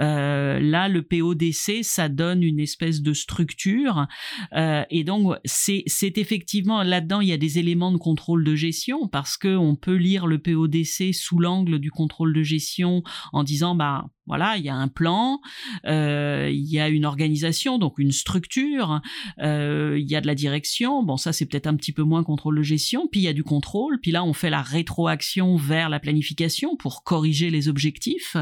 Euh, 0.00 0.60
là, 0.60 0.88
le 0.88 1.02
PODC, 1.02 1.82
ça 1.82 2.08
donne 2.08 2.42
une 2.42 2.60
espèce 2.60 2.73
de 2.78 3.12
structure. 3.12 4.06
Euh, 4.54 4.84
et 4.90 5.04
donc, 5.04 5.36
c'est 5.44 5.84
effectivement 6.18 6.82
là-dedans, 6.82 7.20
il 7.20 7.28
y 7.28 7.32
a 7.32 7.36
des 7.36 7.58
éléments 7.58 7.92
de 7.92 7.96
contrôle 7.96 8.44
de 8.44 8.54
gestion 8.54 9.08
parce 9.08 9.36
que 9.36 9.56
on 9.56 9.76
peut 9.76 9.96
lire 9.96 10.26
le 10.26 10.38
PODC 10.38 11.14
sous 11.14 11.38
l'angle 11.38 11.78
du 11.78 11.90
contrôle 11.90 12.32
de 12.32 12.42
gestion 12.42 13.02
en 13.32 13.44
disant, 13.44 13.74
bah, 13.74 14.06
voilà, 14.26 14.56
il 14.56 14.64
y 14.64 14.68
a 14.68 14.74
un 14.74 14.88
plan, 14.88 15.40
euh, 15.86 16.48
il 16.50 16.66
y 16.66 16.80
a 16.80 16.88
une 16.88 17.04
organisation, 17.04 17.78
donc 17.78 17.98
une 17.98 18.12
structure, 18.12 19.00
euh, 19.40 19.96
il 19.98 20.10
y 20.10 20.16
a 20.16 20.20
de 20.20 20.26
la 20.26 20.34
direction. 20.34 21.02
Bon, 21.02 21.16
ça 21.16 21.32
c'est 21.32 21.46
peut-être 21.46 21.66
un 21.66 21.76
petit 21.76 21.92
peu 21.92 22.02
moins 22.02 22.24
contrôle 22.24 22.56
de 22.56 22.62
gestion. 22.62 23.06
Puis 23.10 23.20
il 23.20 23.24
y 23.24 23.28
a 23.28 23.32
du 23.32 23.44
contrôle. 23.44 24.00
Puis 24.00 24.10
là, 24.10 24.24
on 24.24 24.32
fait 24.32 24.50
la 24.50 24.62
rétroaction 24.62 25.56
vers 25.56 25.88
la 25.88 26.00
planification 26.00 26.76
pour 26.76 27.04
corriger 27.04 27.50
les 27.50 27.68
objectifs. 27.68 28.36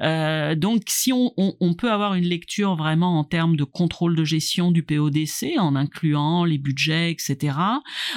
Euh, 0.00 0.54
donc, 0.54 0.82
si 0.88 1.12
on, 1.12 1.32
on, 1.36 1.74
peut 1.74 1.90
avoir 1.90 2.14
une 2.14 2.24
lecture 2.24 2.76
vraiment 2.76 3.18
en 3.18 3.24
termes 3.24 3.56
de 3.56 3.64
contrôle 3.64 4.16
de 4.16 4.24
gestion 4.24 4.70
du 4.70 4.82
PODC, 4.82 5.58
en 5.58 5.76
incluant 5.76 6.44
les 6.44 6.58
budgets, 6.58 7.10
etc. 7.10 7.58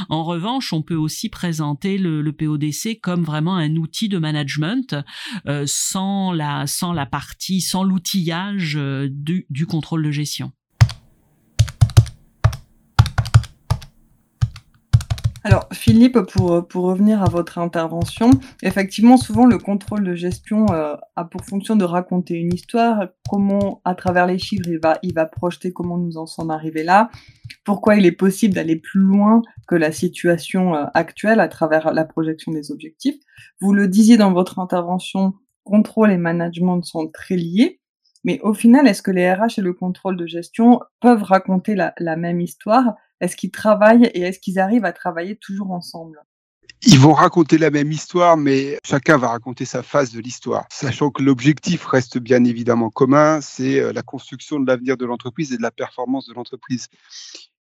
En 0.08 0.24
revanche, 0.24 0.72
on 0.72 0.82
peut 0.82 0.96
aussi 0.96 1.30
présenter 1.30 1.98
le, 1.98 2.22
le 2.22 2.32
PODC 2.32 3.00
comme 3.02 3.24
vraiment 3.24 3.56
un 3.56 3.76
outil 3.76 4.08
de 4.08 4.18
management 4.18 4.96
euh, 5.48 5.64
sans 5.68 6.32
la 6.32 6.68
sans 6.68 6.94
la 6.94 6.99
la 7.00 7.06
partie, 7.06 7.62
sans 7.62 7.86
l'outillage 7.86 8.76
euh, 8.76 9.08
du, 9.10 9.66
contrôle 9.66 10.04
de 10.04 10.12
gestion. 10.12 10.52
Alors, 15.46 15.70
Philippe, 15.72 16.20
pour, 16.20 16.68
pour 16.68 16.84
revenir 16.84 17.24
à 17.24 17.30
votre 17.30 17.58
intervention, 17.58 18.32
effectivement, 18.62 19.16
souvent 19.16 19.46
le 19.46 19.58
contrôle 19.58 20.04
de 20.04 20.14
gestion 20.14 20.66
euh, 20.74 20.96
a 21.16 21.24
pour 21.24 21.46
fonction 21.46 21.78
de 21.78 21.86
raconter 21.86 22.34
une 22.34 22.54
histoire, 22.54 23.08
comment, 23.30 23.80
à 23.86 23.96
travers 23.96 24.28
les 24.28 24.38
chiffres, 24.38 24.68
il 24.68 24.80
va, 24.84 25.00
il 25.02 25.14
va 25.14 25.26
projeter 25.26 25.72
comment 25.72 25.98
nous 25.98 26.18
en 26.18 26.26
sommes 26.26 26.52
arrivés 26.52 26.84
là, 26.84 27.10
pourquoi 27.64 27.96
il 27.96 28.06
est 28.06 28.12
possible 28.12 28.56
d'aller 28.56 28.76
plus 28.76 29.00
loin 29.00 29.42
que 29.70 29.76
la 29.76 29.94
situation 29.94 30.76
euh, 30.76 30.84
actuelle 30.94 31.40
à 31.40 31.48
travers 31.48 31.94
la 31.94 32.04
projection 32.04 32.52
des 32.52 32.72
objectifs. 32.72 33.16
Vous 33.62 33.74
le 33.74 33.88
disiez 33.88 34.18
dans 34.18 34.34
votre 34.34 34.60
intervention, 34.60 35.36
contrôle 35.64 36.12
et 36.12 36.18
management 36.18 36.82
sont 36.84 37.08
très 37.08 37.36
liés. 37.36 37.80
Mais 38.24 38.40
au 38.42 38.54
final, 38.54 38.88
est-ce 38.88 39.02
que 39.02 39.12
les 39.12 39.32
RH 39.32 39.60
et 39.60 39.62
le 39.62 39.74
contrôle 39.74 40.18
de 40.18 40.28
gestion 40.28 40.82
peuvent 41.00 41.24
raconter 41.24 41.76
la, 41.76 42.16
même 42.18 42.42
histoire? 42.42 42.96
Est-ce 43.22 43.36
qu'ils 43.36 43.52
travaillent 43.52 44.06
et 44.14 44.22
est-ce 44.22 44.40
qu'ils 44.40 44.60
arrivent 44.60 44.86
à 44.86 44.94
travailler 44.94 45.38
toujours 45.38 45.72
ensemble? 45.72 46.22
Ils 46.84 47.00
vont 47.00 47.14
raconter 47.14 47.58
la 47.58 47.72
même 47.72 47.92
histoire, 47.92 48.38
mais 48.38 48.80
chacun 48.86 49.18
va 49.18 49.30
raconter 49.30 49.66
sa 49.66 49.84
phase 49.84 50.14
de 50.14 50.22
l'histoire, 50.22 50.66
sachant 50.72 51.10
que 51.10 51.22
l'objectif 51.22 51.86
reste 51.86 52.18
bien 52.18 52.46
évidemment 52.46 52.90
commun, 52.90 53.42
c'est 53.42 53.82
euh, 53.82 53.92
la 53.92 54.02
construction 54.02 54.62
de 54.62 54.68
l'avenir 54.68 54.96
de 54.96 55.06
l'entreprise 55.06 55.52
et 55.52 55.58
de 55.58 55.62
la 55.62 55.72
performance 55.72 56.28
de 56.28 56.34
l'entreprise. 56.34 56.88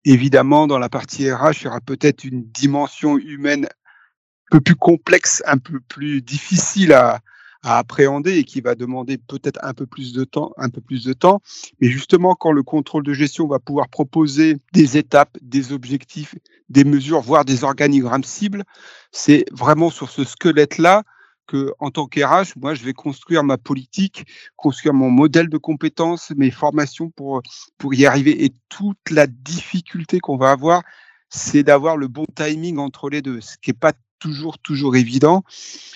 Évidemment, 0.05 0.67
dans 0.67 0.79
la 0.79 0.87
partie 0.87 1.29
RH, 1.29 1.61
il 1.61 1.63
y 1.65 1.67
aura 1.67 1.81
peut-être 1.81 2.23
une 2.23 2.43
dimension 2.45 3.17
humaine 3.17 3.65
un 3.65 4.57
peu 4.57 4.61
plus 4.61 4.77
complexe, 4.77 5.43
un 5.45 5.57
peu 5.57 5.81
plus 5.81 6.21
difficile 6.21 6.93
à, 6.93 7.19
à 7.63 7.77
appréhender 7.77 8.37
et 8.37 8.43
qui 8.43 8.61
va 8.61 8.75
demander 8.75 9.17
peut-être 9.17 9.59
un 9.63 9.73
peu 9.73 9.85
plus 9.85 10.13
de 10.13 10.23
temps, 10.23 10.53
un 10.57 10.69
peu 10.69 10.81
plus 10.81 11.03
de 11.03 11.13
temps. 11.13 11.41
Mais 11.81 11.89
justement, 11.89 12.35
quand 12.35 12.51
le 12.51 12.63
contrôle 12.63 13.03
de 13.03 13.13
gestion 13.13 13.47
va 13.47 13.59
pouvoir 13.59 13.89
proposer 13.89 14.57
des 14.73 14.97
étapes, 14.97 15.37
des 15.41 15.73
objectifs, 15.73 16.35
des 16.69 16.83
mesures, 16.83 17.21
voire 17.21 17.45
des 17.45 17.63
organigrammes 17.63 18.23
cibles, 18.23 18.63
c'est 19.11 19.45
vraiment 19.51 19.89
sur 19.89 20.09
ce 20.09 20.23
squelette-là 20.23 21.03
que, 21.47 21.73
en 21.79 21.89
tant 21.89 22.05
qu'RH, 22.05 22.55
moi, 22.57 22.75
je 22.75 22.83
vais 22.83 22.93
construire 22.93 23.43
ma 23.43 23.57
politique, 23.57 24.25
construire 24.55 24.93
mon 24.93 25.09
modèle 25.09 25.49
de 25.49 25.57
compétences, 25.57 26.31
mes 26.37 26.51
formations 26.51 27.09
pour, 27.09 27.41
pour 27.77 27.93
y 27.95 28.05
arriver. 28.05 28.45
Et 28.45 28.53
toute 28.69 29.09
la 29.09 29.25
difficulté 29.25 30.19
qu'on 30.19 30.37
va 30.37 30.51
avoir, 30.51 30.83
c'est 31.29 31.63
d'avoir 31.63 31.97
le 31.97 32.07
bon 32.07 32.25
timing 32.35 32.77
entre 32.77 33.09
les 33.09 33.21
deux, 33.21 33.41
ce 33.41 33.57
qui 33.61 33.71
n'est 33.71 33.77
pas 33.77 33.93
toujours, 34.19 34.59
toujours 34.59 34.95
évident. 34.95 35.43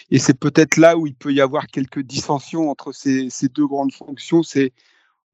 Et 0.10 0.20
c'est 0.20 0.38
peut-être 0.38 0.78
là 0.78 0.98
où 0.98 1.08
il 1.08 1.16
peut 1.16 1.34
y 1.34 1.42
avoir 1.42 1.68
quelques 1.68 2.02
dissensions 2.02 2.70
entre 2.70 2.92
ces, 2.92 3.30
deux 3.54 3.68
grandes 3.68 3.94
fonctions. 3.94 4.44
C'est, 4.44 4.72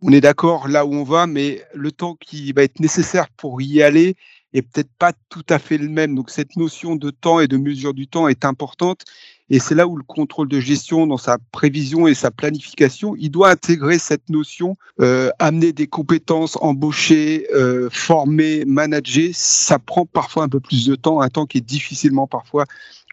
on 0.01 0.12
est 0.12 0.22
d'accord 0.22 0.67
là 0.67 0.86
où 0.86 0.93
on 0.93 1.03
va, 1.03 1.27
mais 1.27 1.63
le 1.74 1.91
temps 1.91 2.15
qui 2.15 2.51
va 2.51 2.63
être 2.63 2.79
nécessaire 2.79 3.29
pour 3.29 3.62
y 3.62 3.81
aller 3.81 4.15
est 4.53 4.62
peut-être 4.62 4.91
pas 4.98 5.13
tout 5.29 5.46
à 5.50 5.60
fait 5.60 5.77
le 5.77 5.89
même. 5.89 6.15
Donc 6.15 6.29
cette 6.29 6.55
notion 6.55 6.96
de 6.96 7.12
temps 7.12 7.39
et 7.39 7.48
de 7.48 7.58
mesure 7.58 7.93
du 7.93 8.08
temps 8.08 8.27
est 8.27 8.46
importante. 8.46 9.05
Et 9.51 9.60
c'est 9.60 9.74
là 9.74 9.88
où 9.88 9.98
le 9.98 10.03
contrôle 10.03 10.48
de 10.48 10.60
gestion, 10.60 11.08
dans 11.08 11.18
sa 11.18 11.38
prévision 11.51 12.08
et 12.08 12.13
sa 12.13 12.29
planification, 12.29 13.15
il 13.18 13.32
doit 13.32 13.50
intégrer 13.50 13.98
cette 13.98 14.29
notion, 14.29 14.75
euh, 15.00 15.32
amener 15.39 15.74
des 15.74 15.88
compétences, 15.88 16.56
embaucher, 16.62 17.48
euh, 17.53 17.89
former, 17.91 18.63
manager. 18.65 19.32
Ça 19.34 19.79
prend 19.79 20.06
parfois 20.06 20.44
un 20.44 20.50
peu 20.50 20.60
plus 20.60 20.86
de 20.86 20.96
temps, 20.96 21.22
un 21.22 21.29
temps 21.29 21.48
qui 21.48 21.58
est 21.58 21.62
difficilement 21.62 22.27
parfois 22.27 22.65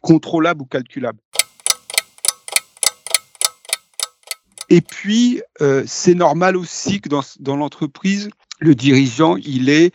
contrôlable 0.02 0.62
ou 0.62 0.66
calculable. 0.66 1.18
Et 4.68 4.80
puis, 4.82 5.40
euh, 5.62 5.84
c'est 5.86 6.14
normal 6.14 6.56
aussi 6.56 7.00
que 7.00 7.08
dans, 7.08 7.22
dans 7.40 7.56
l'entreprise, 7.56 8.28
le 8.58 8.74
dirigeant, 8.74 9.36
il 9.36 9.70
est 9.70 9.92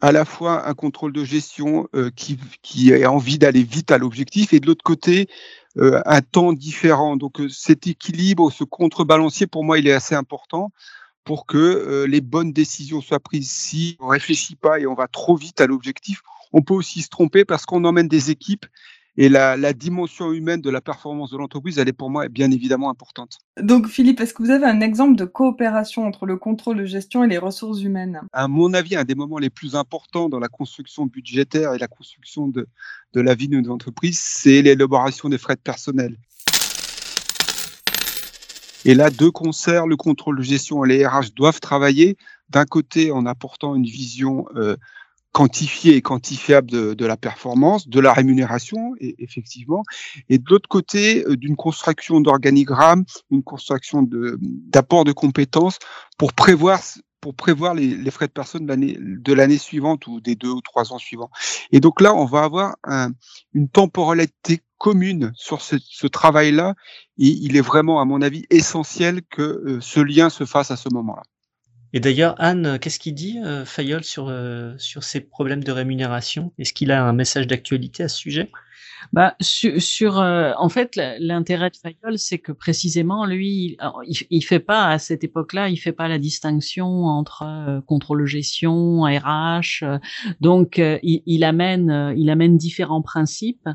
à 0.00 0.12
la 0.12 0.24
fois 0.24 0.68
un 0.68 0.74
contrôle 0.74 1.12
de 1.12 1.24
gestion 1.24 1.88
euh, 1.94 2.10
qui, 2.14 2.38
qui 2.62 2.92
a 2.92 3.10
envie 3.10 3.38
d'aller 3.38 3.62
vite 3.62 3.90
à 3.90 3.98
l'objectif 3.98 4.52
et 4.52 4.60
de 4.60 4.66
l'autre 4.66 4.84
côté 4.84 5.28
euh, 5.76 6.00
un 6.06 6.20
temps 6.20 6.52
différent. 6.52 7.16
Donc 7.16 7.40
euh, 7.40 7.48
cet 7.48 7.86
équilibre, 7.86 8.50
ce 8.52 8.64
contrebalancier, 8.64 9.46
pour 9.46 9.64
moi, 9.64 9.78
il 9.78 9.88
est 9.88 9.92
assez 9.92 10.14
important 10.14 10.72
pour 11.24 11.44
que 11.44 12.06
les 12.08 12.22
bonnes 12.22 12.54
décisions 12.54 13.02
soient 13.02 13.20
prises. 13.20 13.50
Si 13.50 13.98
on 14.00 14.06
réfléchit 14.06 14.56
pas 14.56 14.80
et 14.80 14.86
on 14.86 14.94
va 14.94 15.08
trop 15.08 15.36
vite 15.36 15.60
à 15.60 15.66
l'objectif, 15.66 16.22
on 16.54 16.62
peut 16.62 16.72
aussi 16.72 17.02
se 17.02 17.10
tromper 17.10 17.44
parce 17.44 17.66
qu'on 17.66 17.84
emmène 17.84 18.08
des 18.08 18.30
équipes 18.30 18.64
et 19.18 19.28
la, 19.28 19.56
la, 19.56 19.72
dimension 19.72 20.32
humaine 20.32 20.60
de 20.60 20.70
la 20.70 20.80
performance 20.80 21.32
de 21.32 21.36
l'entreprise, 21.36 21.76
elle 21.78 21.88
est 21.88 21.92
pour 21.92 22.08
moi 22.08 22.28
bien 22.28 22.52
évidemment 22.52 22.88
importante. 22.88 23.38
Donc 23.60 23.88
Philippe, 23.88 24.20
est-ce 24.20 24.32
que 24.32 24.44
vous 24.44 24.50
avez 24.50 24.64
un 24.64 24.80
exemple 24.80 25.16
de 25.16 25.24
coopération 25.24 26.06
entre 26.06 26.24
le 26.24 26.36
contrôle 26.36 26.76
de 26.76 26.84
gestion 26.84 27.24
et 27.24 27.28
les 27.28 27.36
ressources 27.36 27.82
humaines? 27.82 28.20
À 28.32 28.46
mon 28.46 28.72
avis, 28.74 28.94
un 28.94 29.02
des 29.02 29.16
moments 29.16 29.38
les 29.38 29.50
plus 29.50 29.74
importants 29.74 30.28
dans 30.28 30.38
la 30.38 30.46
construction 30.46 31.06
budgétaire 31.06 31.74
et 31.74 31.78
la 31.78 31.88
construction 31.88 32.46
de, 32.46 32.68
de 33.12 33.20
la 33.20 33.34
vie 33.34 33.48
d'une 33.48 33.68
entreprise, 33.68 34.20
c'est 34.20 34.62
l'élaboration 34.62 35.28
des 35.28 35.38
frais 35.38 35.56
de 35.56 35.60
personnel. 35.60 36.16
Et 38.84 38.94
là, 38.94 39.10
de 39.10 39.28
concert, 39.28 39.88
le 39.88 39.96
contrôle 39.96 40.38
de 40.38 40.42
gestion 40.42 40.84
et 40.84 40.88
les 40.88 41.04
RH 41.04 41.34
doivent 41.34 41.58
travailler 41.58 42.16
d'un 42.50 42.66
côté 42.66 43.10
en 43.10 43.26
apportant 43.26 43.74
une 43.74 43.84
vision 43.84 44.46
euh, 44.54 44.76
quantifié 45.32 45.96
et 45.96 46.02
quantifiable 46.02 46.70
de, 46.70 46.94
de, 46.94 47.06
la 47.06 47.16
performance, 47.16 47.88
de 47.88 48.00
la 48.00 48.12
rémunération, 48.12 48.94
et, 48.98 49.14
effectivement, 49.18 49.82
et 50.28 50.38
de 50.38 50.44
l'autre 50.48 50.68
côté, 50.68 51.24
euh, 51.26 51.36
d'une 51.36 51.56
construction 51.56 52.20
d'organigramme, 52.20 53.04
une 53.30 53.42
construction 53.42 54.02
d'apport 54.02 55.04
de, 55.04 55.10
de, 55.10 55.14
compétences 55.14 55.78
pour 56.16 56.32
prévoir 56.32 56.80
pour 57.20 57.34
prévoir 57.34 57.74
les, 57.74 57.88
les 57.88 58.10
frais 58.12 58.28
de 58.28 58.32
personne 58.32 58.64
de 58.64 59.32
l'année 59.32 59.58
suivante 59.58 60.06
ou 60.06 60.20
des 60.20 60.36
deux 60.36 60.50
ou 60.50 60.60
trois 60.60 60.92
ans 60.92 60.98
suivants. 60.98 61.30
Et 61.72 61.80
donc 61.80 62.00
là, 62.00 62.14
on 62.14 62.24
va 62.24 62.44
avoir 62.44 62.76
un, 62.84 63.10
une 63.54 63.68
temporalité 63.68 64.60
commune 64.78 65.32
sur 65.34 65.60
ce, 65.60 65.76
ce 65.80 66.06
travail-là, 66.06 66.74
il 67.16 67.56
est 67.56 67.60
vraiment, 67.60 68.00
à 68.00 68.04
mon 68.04 68.22
avis, 68.22 68.44
essentiel 68.50 69.22
que 69.28 69.42
euh, 69.42 69.80
ce 69.80 69.98
lien 69.98 70.30
se 70.30 70.44
fasse 70.44 70.70
à 70.70 70.76
ce 70.76 70.88
moment-là. 70.92 71.22
Et 71.92 72.00
d'ailleurs, 72.00 72.34
Anne, 72.38 72.78
qu'est-ce 72.78 72.98
qu'il 72.98 73.14
dit, 73.14 73.40
euh, 73.44 73.64
Fayol, 73.66 74.02
sur, 74.04 74.28
euh, 74.28 74.74
sur 74.78 75.04
ces 75.04 75.20
problèmes 75.20 75.62
de 75.64 75.72
rémunération? 75.72 76.52
Est-ce 76.58 76.72
qu'il 76.72 76.90
a 76.92 77.04
un 77.04 77.12
message 77.12 77.46
d'actualité 77.46 78.02
à 78.04 78.08
ce 78.08 78.16
sujet? 78.16 78.56
Bah, 79.12 79.34
sur, 79.40 80.18
euh, 80.18 80.52
en 80.58 80.68
fait, 80.68 80.98
l'intérêt 81.18 81.70
de 81.70 81.76
Fayol, 81.76 82.18
c'est 82.18 82.38
que 82.38 82.52
précisément, 82.52 83.26
lui, 83.26 83.76
il, 84.06 84.26
il, 84.30 84.42
fait 84.42 84.58
pas 84.58 84.88
à 84.88 84.98
cette 84.98 85.24
époque-là, 85.24 85.68
il 85.68 85.76
fait 85.76 85.92
pas 85.92 86.08
la 86.08 86.18
distinction 86.18 87.04
entre 87.04 87.42
euh, 87.42 87.80
contrôle 87.80 88.26
gestion, 88.26 89.02
RH. 89.02 89.82
Euh, 89.82 89.98
donc, 90.40 90.78
euh, 90.78 90.98
il, 91.02 91.22
il, 91.26 91.44
amène, 91.44 92.14
il 92.16 92.30
amène 92.30 92.56
différents 92.56 93.02
principes. 93.02 93.68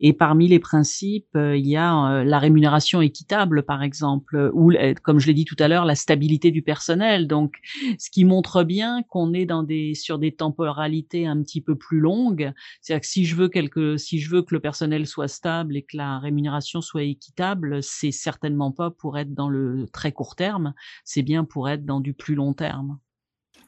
Et 0.00 0.12
parmi 0.12 0.48
les 0.48 0.58
principes, 0.58 1.36
il 1.36 1.66
y 1.66 1.76
a 1.76 2.24
la 2.24 2.38
rémunération 2.38 3.00
équitable, 3.00 3.62
par 3.62 3.82
exemple, 3.82 4.50
ou, 4.54 4.72
comme 5.02 5.18
je 5.18 5.26
l'ai 5.26 5.34
dit 5.34 5.44
tout 5.44 5.56
à 5.58 5.68
l'heure, 5.68 5.84
la 5.84 5.94
stabilité 5.94 6.50
du 6.50 6.62
personnel. 6.62 7.26
Donc, 7.26 7.54
ce 7.98 8.10
qui 8.10 8.24
montre 8.24 8.64
bien 8.64 9.02
qu'on 9.08 9.32
est 9.32 9.46
dans 9.46 9.62
des 9.62 9.94
sur 9.94 10.18
des 10.18 10.32
temporalités 10.32 11.26
un 11.26 11.42
petit 11.42 11.60
peu 11.60 11.76
plus 11.76 12.00
longues. 12.00 12.52
C'est-à-dire 12.80 13.00
que 13.00 13.06
si 13.06 13.24
je 13.24 13.36
veux 13.36 13.48
quelque, 13.48 13.96
si 13.96 14.18
je 14.18 14.30
veux 14.30 14.42
que 14.42 14.54
le 14.54 14.60
soit 14.72 15.28
stable 15.28 15.76
et 15.76 15.82
que 15.82 15.96
la 15.96 16.18
rémunération 16.18 16.80
soit 16.80 17.02
équitable, 17.02 17.82
c'est 17.82 18.12
certainement 18.12 18.72
pas 18.72 18.90
pour 18.90 19.18
être 19.18 19.34
dans 19.34 19.48
le 19.48 19.86
très 19.92 20.12
court 20.12 20.36
terme, 20.36 20.74
c'est 21.04 21.22
bien 21.22 21.44
pour 21.44 21.68
être 21.68 21.84
dans 21.84 22.00
du 22.00 22.14
plus 22.14 22.34
long 22.34 22.52
terme. 22.52 22.98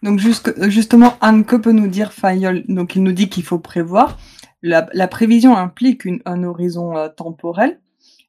Donc 0.02 0.18
justement, 0.18 1.14
Anne, 1.21 1.44
que 1.44 1.56
peut 1.56 1.73
nous 1.73 1.87
dire 1.87 2.12
Fayol? 2.12 2.64
Donc 2.68 2.97
il 2.97 3.02
nous 3.02 3.12
dit 3.12 3.28
qu'il 3.28 3.44
faut 3.44 3.61
prévoir. 3.61 4.18
La, 4.62 5.09
prévision 5.09 5.56
implique 5.56 6.06
un 6.25 6.44
horizon 6.44 6.97
euh, 6.97 7.09
temporel, 7.09 7.80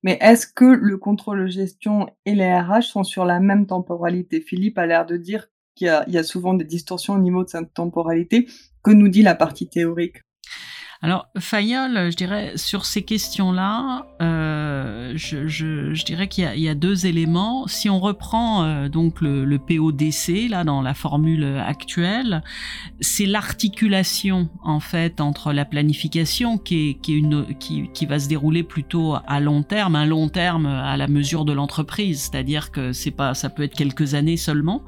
mais 0.03 0.17
est-ce 0.21 0.47
que 0.47 0.65
le 0.65 0.97
contrôle 0.97 1.41
de 1.41 1.47
gestion 1.47 2.07
et 2.25 2.33
les 2.35 2.51
RH 2.53 2.83
sont 2.83 3.03
sur 3.03 3.25
la 3.25 3.39
même 3.39 3.67
temporalité? 3.67 4.41
Philippe 4.41 4.77
a 4.77 4.85
l'air 4.85 5.05
de 5.05 5.17
dire 5.17 5.47
qu'il 5.75 5.87
y, 6.07 6.11
y 6.11 6.17
a 6.17 6.23
souvent 6.23 6.53
des 6.53 6.65
distorsions 6.65 7.13
au 7.13 7.19
niveau 7.19 7.43
de 7.43 7.49
cette 7.49 7.73
temporalité. 7.73 8.47
Que 8.83 8.91
nous 8.91 9.09
dit 9.09 9.21
la 9.21 9.35
partie 9.35 9.67
théorique? 9.67 10.17
Alors, 11.03 11.27
Fayol, 11.37 12.11
je 12.11 12.15
dirais, 12.15 12.53
sur 12.55 12.85
ces 12.85 13.01
questions-là, 13.01 14.05
euh, 14.21 15.11
je, 15.15 16.01
dirais 16.05 16.29
qu'il 16.29 16.45
y, 16.55 16.69
a 16.69 16.75
deux 16.75 17.05
éléments. 17.05 17.67
Si 17.67 17.89
on 17.89 17.99
reprend 17.99 18.63
euh, 18.63 18.87
donc 18.87 19.19
le, 19.19 19.57
PODC, 19.57 20.49
là, 20.49 20.63
dans 20.63 20.81
la 20.81 20.93
formule 20.93 21.43
actuelle, 21.43 22.41
c'est 23.01 23.25
l'articulation, 23.25 24.47
en 24.63 24.79
fait, 24.79 25.19
entre 25.19 25.51
la 25.51 25.65
planification 25.65 26.57
qui, 26.57 26.91
est, 26.91 27.01
qui, 27.01 28.05
va 28.05 28.17
se 28.17 28.29
dérouler 28.29 28.63
plutôt 28.63 29.17
à 29.27 29.41
long 29.41 29.61
terme, 29.61 29.97
un 29.97 30.05
long 30.05 30.29
terme 30.29 30.67
à 30.67 30.95
la 30.95 31.09
mesure 31.09 31.43
de 31.43 31.51
l'entreprise, 31.51 32.29
c'est-à-dire 32.31 32.71
que 32.71 32.93
c'est 32.93 33.11
pas, 33.11 33.33
ça 33.33 33.49
peut 33.49 33.63
être 33.63 33.75
quelques 33.75 34.13
années 34.13 34.37
seulement, 34.37 34.83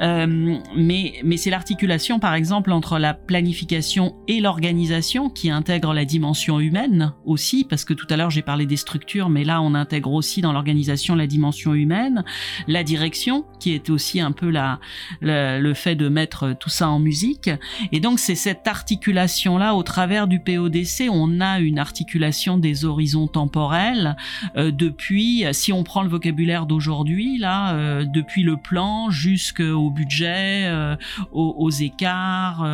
euh, 0.00 0.56
mais, 0.74 1.20
mais 1.22 1.36
c'est 1.36 1.50
l'articulation, 1.50 2.18
par 2.20 2.32
exemple, 2.32 2.72
entre 2.72 2.98
la 2.98 3.12
planification 3.12 4.16
et 4.28 4.40
l'organisation 4.40 5.28
qui 5.28 5.41
intègre 5.50 5.92
la 5.92 6.04
dimension 6.04 6.60
humaine 6.60 7.12
aussi, 7.24 7.64
parce 7.64 7.84
que 7.84 7.94
tout 7.94 8.06
à 8.10 8.16
l'heure 8.16 8.30
j'ai 8.30 8.42
parlé 8.42 8.66
des 8.66 8.76
structures, 8.76 9.28
mais 9.28 9.44
là 9.44 9.62
on 9.62 9.74
intègre 9.74 10.12
aussi 10.12 10.40
dans 10.40 10.52
l'organisation 10.52 11.14
la 11.14 11.26
dimension 11.26 11.74
humaine, 11.74 12.24
la 12.68 12.82
direction, 12.84 13.44
qui 13.60 13.72
est 13.72 13.90
aussi 13.90 14.20
un 14.20 14.32
peu 14.32 14.50
la, 14.50 14.80
le 15.20 15.74
fait 15.74 15.94
de 15.94 16.08
mettre 16.08 16.54
tout 16.58 16.70
ça 16.70 16.88
en 16.88 16.98
musique. 16.98 17.50
Et 17.92 18.00
donc 18.00 18.18
c'est 18.18 18.34
cette 18.34 18.66
articulation-là, 18.66 19.74
au 19.74 19.82
travers 19.82 20.26
du 20.26 20.40
PODC, 20.40 21.08
on 21.10 21.40
a 21.40 21.60
une 21.60 21.78
articulation 21.78 22.58
des 22.58 22.84
horizons 22.84 23.26
temporels 23.26 24.16
euh, 24.56 24.70
depuis, 24.70 25.44
si 25.52 25.72
on 25.72 25.84
prend 25.84 26.02
le 26.02 26.08
vocabulaire 26.08 26.66
d'aujourd'hui, 26.66 27.38
là, 27.38 27.74
euh, 27.74 28.04
depuis 28.04 28.42
le 28.42 28.56
plan 28.56 29.10
jusqu'au 29.10 29.90
budget, 29.90 30.64
euh, 30.66 30.96
aux, 31.32 31.70
écarts, 31.70 32.66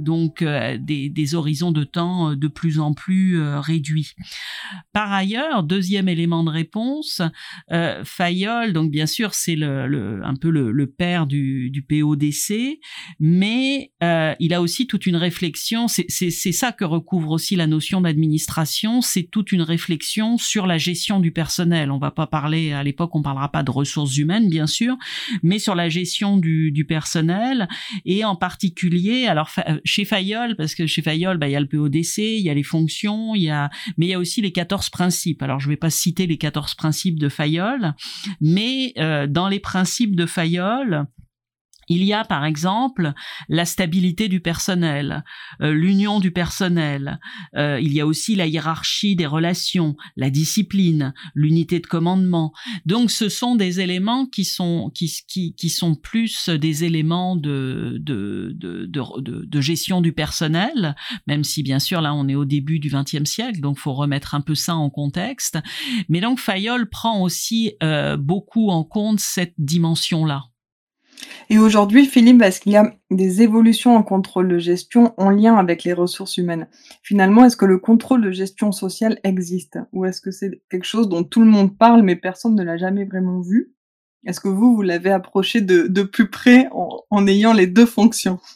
donc 0.00 0.42
des 0.42 1.34
horizons 1.34 1.57
de 1.72 1.84
temps 1.84 2.34
de 2.34 2.48
plus 2.48 2.80
en 2.80 2.94
plus 2.94 3.40
réduit. 3.58 4.12
Par 4.92 5.12
ailleurs, 5.12 5.62
deuxième 5.62 6.08
élément 6.08 6.44
de 6.44 6.50
réponse, 6.50 7.22
Fayol, 8.04 8.72
donc 8.72 8.90
bien 8.90 9.06
sûr 9.06 9.34
c'est 9.34 9.62
un 9.62 10.34
peu 10.40 10.50
le, 10.50 10.86
père 10.86 11.26
du, 11.26 11.84
PODC, 11.88 12.78
mais 13.20 13.92
il 14.00 14.54
a 14.54 14.60
aussi 14.60 14.86
toute 14.86 15.06
une 15.06 15.16
réflexion, 15.16 15.86
c'est 15.88 16.52
ça 16.52 16.72
que 16.72 16.84
recouvre 16.84 17.30
aussi 17.30 17.56
la 17.56 17.66
notion 17.66 18.00
d'administration, 18.00 19.00
c'est 19.00 19.24
toute 19.24 19.52
une 19.52 19.62
réflexion 19.62 20.38
sur 20.38 20.66
la 20.66 20.78
gestion 20.78 21.20
du 21.20 21.32
personnel. 21.32 21.90
On 21.90 21.98
va 21.98 22.10
pas 22.10 22.26
parler, 22.26 22.72
à 22.72 22.82
l'époque 22.82 23.14
on 23.14 23.22
parlera 23.22 23.50
pas 23.50 23.62
de 23.62 23.70
ressources 23.70 24.16
humaines 24.16 24.48
bien 24.48 24.66
sûr, 24.66 24.96
mais 25.42 25.58
sur 25.58 25.74
la 25.74 25.88
gestion 25.88 26.36
du, 26.36 26.72
du 26.72 26.84
personnel 26.84 27.68
et 28.04 28.24
en 28.24 28.36
particulier, 28.36 29.26
alors 29.26 29.50
chez 29.84 30.04
Fayol, 30.04 30.56
parce 30.56 30.74
que 30.74 30.86
chez 30.86 31.02
Fayol, 31.02 31.38
bah, 31.38 31.47
il 31.48 31.52
y 31.52 31.56
a 31.56 31.60
le 31.60 31.66
PODC, 31.66 32.18
il 32.18 32.40
y 32.40 32.50
a 32.50 32.54
les 32.54 32.62
fonctions, 32.62 33.34
il 33.34 33.42
y 33.42 33.50
a, 33.50 33.70
mais 33.96 34.06
il 34.06 34.08
y 34.10 34.14
a 34.14 34.18
aussi 34.18 34.40
les 34.40 34.52
14 34.52 34.90
principes. 34.90 35.42
Alors 35.42 35.60
je 35.60 35.68
vais 35.68 35.76
pas 35.76 35.90
citer 35.90 36.26
les 36.26 36.38
14 36.38 36.74
principes 36.74 37.18
de 37.18 37.28
Fayol, 37.28 37.94
mais 38.40 38.92
euh, 38.98 39.26
dans 39.26 39.48
les 39.48 39.60
principes 39.60 40.16
de 40.16 40.26
Fayol, 40.26 41.06
il 41.88 42.04
y 42.04 42.12
a 42.12 42.24
par 42.24 42.44
exemple 42.44 43.12
la 43.48 43.64
stabilité 43.64 44.28
du 44.28 44.40
personnel, 44.40 45.24
euh, 45.62 45.72
l'union 45.72 46.20
du 46.20 46.30
personnel. 46.30 47.20
Euh, 47.56 47.80
il 47.80 47.92
y 47.92 48.00
a 48.00 48.06
aussi 48.06 48.34
la 48.34 48.46
hiérarchie 48.46 49.16
des 49.16 49.26
relations, 49.26 49.96
la 50.16 50.30
discipline, 50.30 51.14
l'unité 51.34 51.80
de 51.80 51.86
commandement. 51.86 52.52
Donc 52.86 53.10
ce 53.10 53.28
sont 53.28 53.56
des 53.56 53.80
éléments 53.80 54.26
qui 54.26 54.44
sont 54.44 54.90
qui, 54.94 55.12
qui, 55.26 55.54
qui 55.54 55.70
sont 55.70 55.94
plus 55.94 56.48
des 56.48 56.84
éléments 56.84 57.36
de 57.36 57.96
de, 58.00 58.52
de, 58.54 58.86
de, 58.86 59.44
de 59.44 59.60
gestion 59.60 60.00
du 60.00 60.12
personnel, 60.12 60.94
même 61.26 61.44
si 61.44 61.62
bien 61.62 61.78
sûr 61.78 62.00
là 62.00 62.14
on 62.14 62.28
est 62.28 62.34
au 62.34 62.44
début 62.44 62.78
du 62.78 62.90
XXe 62.90 63.24
siècle, 63.24 63.60
donc 63.60 63.78
faut 63.78 63.94
remettre 63.94 64.34
un 64.34 64.40
peu 64.40 64.54
ça 64.54 64.76
en 64.76 64.90
contexte. 64.90 65.58
Mais 66.08 66.20
donc 66.20 66.38
Fayol 66.38 66.88
prend 66.88 67.20
aussi 67.22 67.74
euh, 67.82 68.16
beaucoup 68.16 68.70
en 68.70 68.84
compte 68.84 69.20
cette 69.20 69.54
dimension 69.58 70.24
là. 70.24 70.44
Et 71.50 71.58
aujourd'hui, 71.58 72.06
Philippe, 72.06 72.42
est-ce 72.42 72.60
qu'il 72.60 72.72
y 72.72 72.76
a 72.76 72.94
des 73.10 73.40
évolutions 73.40 73.96
en 73.96 74.02
contrôle 74.02 74.48
de 74.48 74.58
gestion 74.58 75.14
en 75.16 75.30
lien 75.30 75.56
avec 75.56 75.82
les 75.82 75.94
ressources 75.94 76.36
humaines. 76.36 76.68
Finalement, 77.02 77.44
est-ce 77.44 77.56
que 77.56 77.64
le 77.64 77.78
contrôle 77.78 78.20
de 78.20 78.30
gestion 78.30 78.70
sociale 78.70 79.18
existe? 79.24 79.78
Ou 79.92 80.04
est-ce 80.04 80.20
que 80.20 80.30
c'est 80.30 80.62
quelque 80.70 80.84
chose 80.84 81.08
dont 81.08 81.24
tout 81.24 81.40
le 81.40 81.46
monde 81.46 81.76
parle 81.76 82.02
mais 82.02 82.16
personne 82.16 82.54
ne 82.54 82.62
l'a 82.62 82.76
jamais 82.76 83.06
vraiment 83.06 83.40
vu? 83.40 83.72
Est-ce 84.26 84.40
que 84.40 84.48
vous, 84.48 84.74
vous 84.74 84.82
l'avez 84.82 85.10
approché 85.10 85.62
de, 85.62 86.02
plus 86.02 86.28
près 86.28 86.68
en, 86.72 87.26
ayant 87.26 87.52
les 87.52 87.66
deux 87.66 87.86
fonctions? 87.86 88.38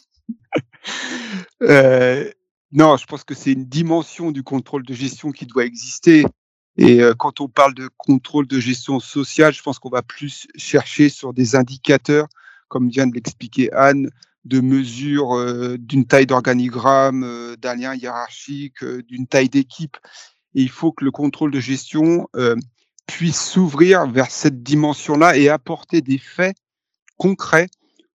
Euh, 1.61 2.29
Non, 2.73 2.97
je 2.97 3.05
pense 3.05 3.23
que 3.23 3.33
c'est 3.33 3.53
une 3.53 3.65
dimension 3.65 4.31
du 4.31 4.43
contrôle 4.43 4.85
de 4.85 4.93
gestion 4.93 5.31
qui 5.31 5.45
doit 5.45 5.63
exister. 5.63 6.25
Et 6.75 7.01
euh, 7.01 7.13
quand 7.13 7.39
on 7.39 7.47
parle 7.47 7.73
de 7.73 7.89
contrôle 7.95 8.47
de 8.47 8.59
gestion 8.59 8.99
sociale, 8.99 9.53
je 9.53 9.61
pense 9.61 9.79
qu'on 9.79 9.89
va 9.89 10.01
plus 10.01 10.45
chercher 10.57 11.07
sur 11.07 11.33
des 11.33 11.55
indicateurs 11.55 12.27
comme 12.73 12.89
vient 12.89 13.05
de 13.05 13.13
l'expliquer 13.13 13.71
Anne, 13.71 14.09
de 14.45 14.59
mesure 14.59 15.37
euh, 15.37 15.77
d'une 15.77 16.07
taille 16.07 16.25
d'organigramme, 16.25 17.23
euh, 17.23 17.55
d'un 17.55 17.75
lien 17.75 17.93
hiérarchique, 17.93 18.81
euh, 18.81 19.03
d'une 19.03 19.27
taille 19.27 19.47
d'équipe. 19.47 19.95
Et 20.55 20.63
il 20.63 20.71
faut 20.71 20.91
que 20.91 21.05
le 21.05 21.11
contrôle 21.11 21.51
de 21.51 21.59
gestion 21.59 22.27
puisse 23.07 23.39
s'ouvrir 23.39 24.07
vers 24.07 24.29
cette 24.29 24.63
dimension-là 24.63 25.35
et 25.37 25.49
apporter 25.49 26.01
des 26.01 26.17
faits 26.17 26.55
concrets 27.17 27.69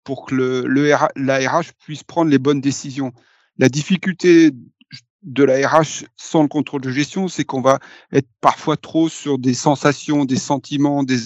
pour 0.05 0.25
que 0.25 0.35
le, 0.35 0.61
le 0.67 0.93
la 1.15 1.37
RH 1.37 1.71
puisse 1.79 2.03
prendre 2.03 2.29
les 2.29 2.39
bonnes 2.39 2.61
décisions. 2.61 3.11
La 3.57 3.69
difficulté 3.69 4.51
de 5.23 5.43
la 5.43 5.67
RH 5.67 6.05
sans 6.17 6.43
le 6.43 6.49
contrôle 6.49 6.81
de 6.81 6.91
gestion, 6.91 7.29
c'est 7.29 7.45
qu'on 7.45 7.61
va 7.61 7.79
être 8.11 8.27
parfois 8.41 8.75
trop 8.75 9.07
sur 9.07 9.37
des 9.37 9.53
sensations, 9.53 10.25
des 10.25 10.37
sentiments, 10.37 11.03
des, 11.03 11.19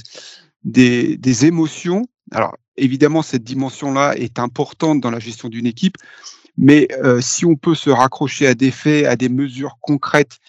des, 0.63 1.17
des 1.17 1.45
émotions. 1.45 2.05
Alors, 2.31 2.55
évidemment, 2.79 3.21
cette 3.21 3.43
dimension-là 3.43 4.15
est 4.17 4.39
importante 4.39 5.01
dans 5.01 5.12
la 5.12 5.19
gestion 5.19 5.50
d'une 5.50 5.65
équipe, 5.65 5.98
mais 6.57 6.88
euh, 7.03 7.21
si 7.21 7.45
on 7.45 7.55
peut 7.55 7.75
se 7.75 7.89
raccrocher 7.89 8.48
à 8.48 8.55
des 8.55 8.71
faits, 8.71 9.05
à 9.05 9.15
des 9.15 9.29
mesures 9.29 9.77
concrètes 9.81 10.39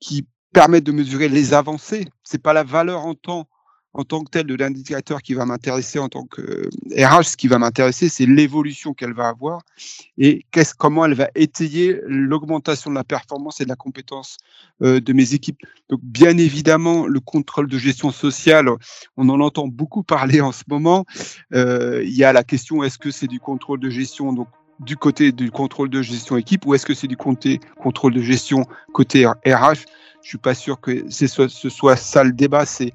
qui 0.00 0.26
permettent 0.52 0.84
de 0.84 0.92
mesurer 0.92 1.28
les 1.28 1.52
avancées, 1.52 2.06
c'est 2.22 2.42
pas 2.42 2.52
la 2.52 2.64
valeur 2.64 3.04
en 3.04 3.14
temps 3.14 3.48
en 3.94 4.04
tant 4.04 4.22
que 4.22 4.30
telle 4.30 4.46
de 4.46 4.54
l'indicateur 4.54 5.22
qui 5.22 5.34
va 5.34 5.46
m'intéresser 5.46 5.98
en 5.98 6.08
tant 6.08 6.24
que 6.24 6.68
RH, 6.96 7.24
ce 7.24 7.36
qui 7.36 7.48
va 7.48 7.58
m'intéresser, 7.58 8.08
c'est 8.08 8.26
l'évolution 8.26 8.94
qu'elle 8.94 9.14
va 9.14 9.28
avoir 9.28 9.62
et 10.18 10.44
comment 10.76 11.04
elle 11.04 11.14
va 11.14 11.28
étayer 11.34 12.00
l'augmentation 12.06 12.90
de 12.90 12.94
la 12.94 13.04
performance 13.04 13.60
et 13.60 13.64
de 13.64 13.68
la 13.68 13.76
compétence 13.76 14.36
euh, 14.82 15.00
de 15.00 15.12
mes 15.12 15.34
équipes. 15.34 15.58
Donc, 15.88 16.00
bien 16.02 16.36
évidemment, 16.36 17.06
le 17.06 17.20
contrôle 17.20 17.68
de 17.68 17.78
gestion 17.78 18.10
sociale, 18.10 18.68
on 19.16 19.28
en 19.28 19.40
entend 19.40 19.66
beaucoup 19.68 20.02
parler 20.02 20.40
en 20.40 20.52
ce 20.52 20.64
moment. 20.68 21.04
Euh, 21.54 22.02
il 22.04 22.14
y 22.14 22.24
a 22.24 22.32
la 22.32 22.44
question 22.44 22.82
est-ce 22.84 22.98
que 22.98 23.10
c'est 23.10 23.26
du 23.26 23.40
contrôle 23.40 23.80
de 23.80 23.90
gestion 23.90 24.32
donc 24.32 24.48
du 24.80 24.96
côté 24.96 25.32
du 25.32 25.50
contrôle 25.50 25.90
de 25.90 26.02
gestion 26.02 26.36
équipe 26.36 26.64
ou 26.66 26.74
est-ce 26.74 26.86
que 26.86 26.94
c'est 26.94 27.08
du 27.08 27.16
côté 27.16 27.58
contrôle 27.82 28.14
de 28.14 28.22
gestion 28.22 28.64
côté 28.92 29.26
RH 29.26 29.84
Je 30.28 30.32
suis 30.32 30.38
pas 30.38 30.52
sûr 30.52 30.78
que 30.78 31.08
ce 31.08 31.68
soit 31.70 31.96
ça 31.96 32.22
le 32.22 32.32
débat. 32.32 32.66
C'est 32.66 32.92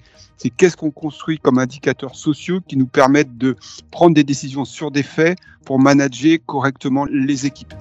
qu'est-ce 0.56 0.78
qu'on 0.78 0.92
construit 0.92 1.40
comme 1.40 1.58
indicateurs 1.58 2.16
sociaux 2.16 2.62
qui 2.62 2.78
nous 2.78 2.86
permettent 2.86 3.40
de 3.40 3.56
prendre 3.90 4.14
des 4.14 4.24
décisions 4.24 4.66
sur 4.66 4.92
des 4.92 5.02
faits 5.02 5.40
pour 5.66 5.80
manager 5.80 6.38
correctement 6.46 7.06
les 7.06 7.48
équipes. 7.48 7.74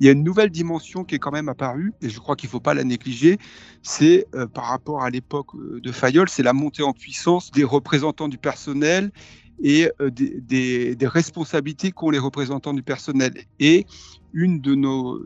Il 0.00 0.06
y 0.06 0.08
a 0.08 0.12
une 0.12 0.24
nouvelle 0.24 0.48
dimension 0.48 1.04
qui 1.04 1.16
est 1.16 1.18
quand 1.18 1.32
même 1.32 1.50
apparue, 1.50 1.92
et 2.00 2.08
je 2.08 2.18
crois 2.18 2.34
qu'il 2.34 2.48
ne 2.48 2.52
faut 2.52 2.60
pas 2.60 2.72
la 2.72 2.82
négliger, 2.82 3.38
c'est 3.82 4.26
euh, 4.34 4.46
par 4.46 4.64
rapport 4.64 5.02
à 5.02 5.10
l'époque 5.10 5.54
euh, 5.54 5.80
de 5.82 5.92
Fayol, 5.92 6.28
c'est 6.28 6.42
la 6.42 6.52
montée 6.52 6.82
en 6.82 6.92
puissance 6.92 7.50
des 7.52 7.64
représentants 7.64 8.28
du 8.28 8.36
personnel 8.36 9.12
et 9.62 9.90
euh, 10.00 10.10
des, 10.10 10.96
responsabilités 11.02 11.92
qu'ont 11.92 12.10
les 12.10 12.18
représentants 12.18 12.74
du 12.74 12.82
personnel. 12.82 13.34
Et 13.60 13.86
une 14.32 14.60
de 14.60 14.74
nos 14.74 15.20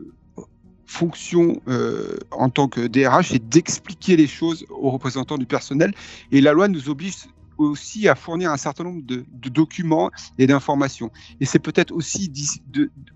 fonction 0.85 1.61
euh, 1.67 2.17
en 2.31 2.49
tant 2.49 2.67
que 2.67 2.87
DRH, 2.87 3.29
c'est 3.29 3.47
d'expliquer 3.47 4.17
les 4.17 4.25
choses 4.25 4.65
aux 4.69 4.89
représentants 4.89 5.37
du 5.37 5.45
personnel. 5.45 5.93
Et 6.31 6.41
la 6.41 6.51
loi 6.51 6.67
nous 6.67 6.89
oblige 6.89 7.27
aussi 7.59 8.07
à 8.07 8.15
fournir 8.15 8.51
un 8.51 8.57
certain 8.57 8.83
nombre 8.83 9.03
de, 9.03 9.25
documents 9.49 10.09
et 10.37 10.47
d'informations. 10.47 11.11
Et 11.39 11.45
c'est 11.45 11.59
peut-être 11.59 11.91
aussi 11.91 12.31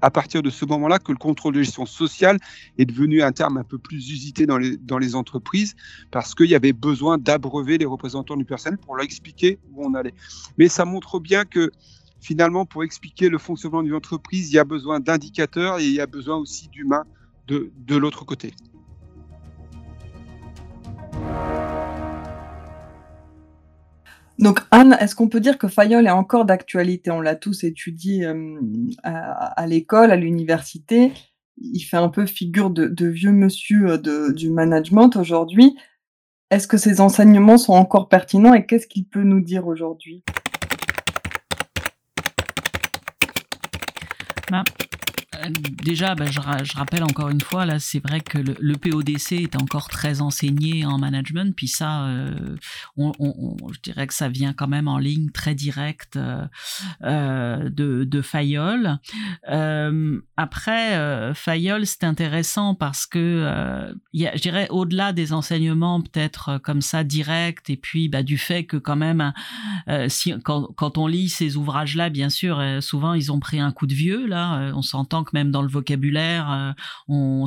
à 0.01 0.11
partir 0.11 0.41
de 0.43 0.49
ce 0.49 0.65
moment-là 0.65 0.99
que 0.99 1.11
le 1.11 1.17
contrôle 1.17 1.53
de 1.53 1.61
gestion 1.61 1.85
sociale 1.85 2.37
est 2.77 2.85
devenu 2.85 3.21
un 3.21 3.31
terme 3.31 3.57
un 3.57 3.63
peu 3.63 3.77
plus 3.77 4.09
usité 4.09 4.45
dans 4.45 4.57
les, 4.57 4.77
dans 4.77 4.97
les 4.97 5.15
entreprises 5.15 5.75
parce 6.11 6.35
qu'il 6.35 6.47
y 6.47 6.55
avait 6.55 6.73
besoin 6.73 7.17
d'abreuver 7.17 7.77
les 7.77 7.85
représentants 7.85 8.35
du 8.35 8.45
personnel 8.45 8.77
pour 8.77 8.95
leur 8.95 9.05
expliquer 9.05 9.59
où 9.73 9.85
on 9.85 9.93
allait. 9.93 10.13
Mais 10.57 10.67
ça 10.67 10.85
montre 10.85 11.19
bien 11.19 11.45
que 11.45 11.71
finalement, 12.19 12.65
pour 12.65 12.83
expliquer 12.83 13.29
le 13.29 13.37
fonctionnement 13.37 13.83
d'une 13.83 13.93
entreprise, 13.93 14.49
il 14.49 14.55
y 14.55 14.59
a 14.59 14.63
besoin 14.63 14.99
d'indicateurs 14.99 15.79
et 15.79 15.85
il 15.85 15.93
y 15.93 16.01
a 16.01 16.07
besoin 16.07 16.37
aussi 16.37 16.69
d'humains 16.69 17.05
de, 17.47 17.71
de 17.77 17.95
l'autre 17.97 18.25
côté. 18.25 18.53
Donc 24.39 24.59
Anne, 24.71 24.97
est-ce 24.99 25.15
qu'on 25.15 25.29
peut 25.29 25.39
dire 25.39 25.57
que 25.57 25.67
Fayol 25.67 26.07
est 26.07 26.11
encore 26.11 26.45
d'actualité? 26.45 27.11
On 27.11 27.21
l'a 27.21 27.35
tous 27.35 27.63
étudié 27.63 28.25
euh, 28.25 28.59
à, 29.03 29.65
l'école, 29.67 30.11
à 30.11 30.15
l'université. 30.15 31.11
Il 31.57 31.81
fait 31.81 31.97
un 31.97 32.09
peu 32.09 32.25
figure 32.25 32.71
de, 32.71 33.05
vieux 33.05 33.31
monsieur 33.31 33.91
euh, 33.91 34.33
du 34.33 34.49
management 34.49 35.15
aujourd'hui. 35.15 35.77
Est-ce 36.49 36.67
que 36.67 36.77
ces 36.77 36.99
enseignements 36.99 37.57
sont 37.57 37.73
encore 37.73 38.09
pertinents 38.09 38.53
et 38.53 38.65
qu'est-ce 38.65 38.87
qu'il 38.87 39.05
peut 39.05 39.23
nous 39.23 39.41
dire 39.41 39.67
aujourd'hui? 39.67 40.23
Bah, 44.51 44.63
déjà, 45.49 46.15
bah, 46.15 46.25
je, 46.29 46.39
rappelle 46.75 47.03
encore 47.03 47.29
une 47.29 47.41
fois, 47.41 47.65
là, 47.65 47.79
c'est 47.79 47.99
vrai 47.99 48.21
que 48.21 48.37
le, 48.37 48.75
PODC 48.75 49.33
est 49.33 49.55
encore 49.55 49.87
très 49.89 50.21
enseigné 50.21 50.85
en 50.85 50.97
management, 50.97 51.55
puis 51.55 51.67
ça, 51.67 52.05
euh, 52.05 52.55
je 52.97 53.79
dirais 53.81 54.07
que 54.07 54.13
ça 54.13 54.29
vient 54.29 54.53
quand 54.53 54.67
même 54.67 54.87
en 54.87 54.97
ligne 54.97 55.29
très 55.31 55.55
directe 55.55 56.15
euh, 56.17 56.45
euh, 57.03 57.69
de, 57.69 58.03
de 58.03 58.21
Fayol. 58.21 58.99
après, 60.37 61.33
Fayol, 61.33 61.85
c'est 61.85 62.03
intéressant 62.03 62.75
parce 62.75 63.05
que, 63.05 63.93
y 64.13 64.27
a, 64.27 64.35
je 64.35 64.41
dirais, 64.41 64.67
au-delà 64.69 65.13
des 65.13 65.33
enseignements 65.33 66.01
peut-être 66.01 66.59
comme 66.63 66.81
ça 66.81 67.03
directs, 67.03 67.69
et 67.69 67.77
puis 67.77 68.09
bah, 68.09 68.23
du 68.23 68.37
fait 68.37 68.65
que 68.65 68.77
quand 68.77 68.95
même, 68.95 69.33
si, 70.07 70.33
quand, 70.43 70.97
on 70.97 71.07
lit 71.07 71.29
ces 71.29 71.55
ouvrages-là, 71.57 72.09
bien 72.09 72.29
sûr, 72.29 72.61
souvent 72.81 73.13
ils 73.13 73.31
ont 73.31 73.39
pris 73.39 73.59
un 73.59 73.71
coup 73.71 73.87
de 73.87 73.93
vieux, 73.93 74.25
là, 74.27 74.71
on 74.75 74.81
s'entend 74.81 75.23
que 75.23 75.32
même 75.33 75.51
dans 75.51 75.61
le 75.61 75.67
vocabulaire, 75.67 76.75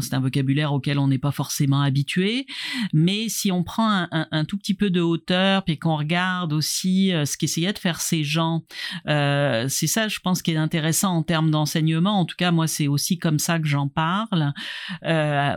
c'est 0.01 0.15
un 0.15 0.21
vocabulaire 0.21 0.73
auquel 0.73 0.99
on 0.99 1.09
n'est 1.09 1.19
pas 1.19 1.31
forcément 1.31 1.81
habitué. 1.81 2.47
Mais 2.93 3.29
si 3.29 3.53
on 3.53 3.63
prend 3.63 4.07
un, 4.11 4.45
tout 4.45 4.59
petit 4.59 4.75
peu 4.75 4.91
de 4.91 5.01
hauteur, 5.01 5.65
puis 5.65 5.79
qu'on 5.79 5.97
regarde 5.97 6.53
aussi 6.53 7.11
ce 7.11 7.37
qu'essayaient 7.37 7.73
de 7.73 7.79
faire 7.79 8.01
ces 8.01 8.25
gens, 8.25 8.63
c'est 9.07 9.87
ça, 9.87 10.09
je 10.09 10.19
pense, 10.21 10.43
qui 10.43 10.53
est 10.53 10.57
intéressant 10.57 11.17
en 11.17 11.23
termes 11.23 11.51
d'enseignement. 11.51 12.21
En 12.21 12.25
tout 12.25 12.37
cas, 12.37 12.51
moi, 12.51 12.67
c'est 12.67 12.89
aussi 12.89 13.19
comme 13.19 13.39
ça 13.39 13.59
que 13.59 13.67
j'en 13.67 13.89
parle 13.89 14.53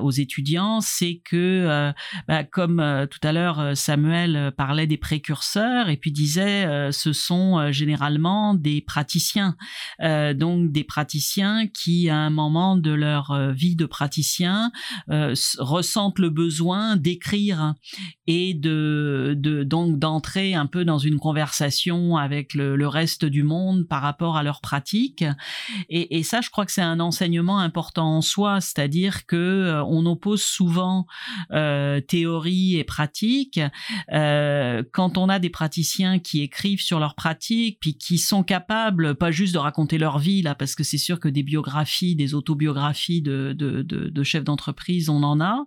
aux 0.02 0.12
étudiants, 0.12 0.82
c'est 0.82 1.22
que, 1.24 1.92
bah, 2.28 2.44
comme 2.44 3.08
tout 3.10 3.28
à 3.28 3.32
l'heure 3.32 3.76
Samuel 3.76 4.54
parlait 4.58 4.88
des 4.88 4.98
précurseurs 4.98 5.90
et 5.90 5.98
puis 5.98 6.12
disait, 6.12 6.92
ce 6.92 7.14
sont 7.14 7.72
généralement 7.72 8.54
des 8.54 8.82
praticiens, 8.82 9.56
donc 10.02 10.72
des 10.72 10.84
praticiens 10.84 11.68
qui, 11.68 12.10
un 12.20 12.30
moment 12.30 12.78
de 12.78 12.92
leur 12.92 13.54
vie 13.54 13.76
de 13.76 13.86
praticien, 13.86 14.72
ressentent 15.58 16.20
le 16.20 16.30
besoin 16.30 16.96
d'écrire 16.96 17.74
et 18.28 18.54
de, 18.54 19.36
de 19.38 19.64
donc 19.64 20.00
d'entrer 20.00 20.54
un 20.54 20.66
peu 20.66 20.86
dans 20.86 20.98
une 20.98 21.20
conversation 21.20 22.18
avec 22.18 22.54
le, 22.54 22.88
reste 22.88 23.26
du 23.26 23.44
monde 23.44 23.88
par 23.88 24.02
rapport 24.02 24.36
à 24.36 24.44
leur 24.44 24.62
pratique. 24.62 25.24
Et, 25.90 26.24
ça, 26.24 26.42
je 26.42 26.50
crois 26.50 26.66
que 26.66 26.72
c'est 26.72 26.82
un 26.82 27.00
enseignement 27.00 27.60
important 27.60 28.18
en 28.18 28.22
soi, 28.22 28.62
c'est-à-dire 28.62 29.26
que 29.26 29.36
euh, 29.36 29.84
on 29.86 30.06
oppose 30.06 30.42
souvent 30.42 31.06
euh, 31.52 32.02
théorie 32.02 32.78
et 32.78 32.84
pratique. 32.84 33.60
Euh, 34.12 34.84
quand 34.92 35.18
on 35.18 35.30
a 35.30 35.40
des 35.40 35.50
praticiens 35.50 36.20
qui 36.20 36.42
écrivent 36.42 36.82
sur 36.82 37.00
leur 37.00 37.16
pratique, 37.16 37.78
puis 37.80 37.98
qui 37.98 38.18
sont 38.18 38.44
capables, 38.44 39.16
pas 39.16 39.32
juste 39.32 39.54
de 39.54 39.60
raconter 39.60 39.98
leur 39.98 40.20
vie 40.20 40.42
là, 40.42 40.56
parce 40.56 40.76
que 40.76 40.84
c'est 40.84 40.98
sûr 40.98 41.20
que 41.20 41.30
des 41.30 41.44
biographies, 41.44 42.09
des 42.16 42.34
autobiographies 42.34 43.22
de, 43.22 43.54
de, 43.58 43.82
de, 43.82 44.24
chefs 44.24 44.44
d'entreprise, 44.44 45.10
on 45.10 45.24
en 45.24 45.40
a, 45.42 45.66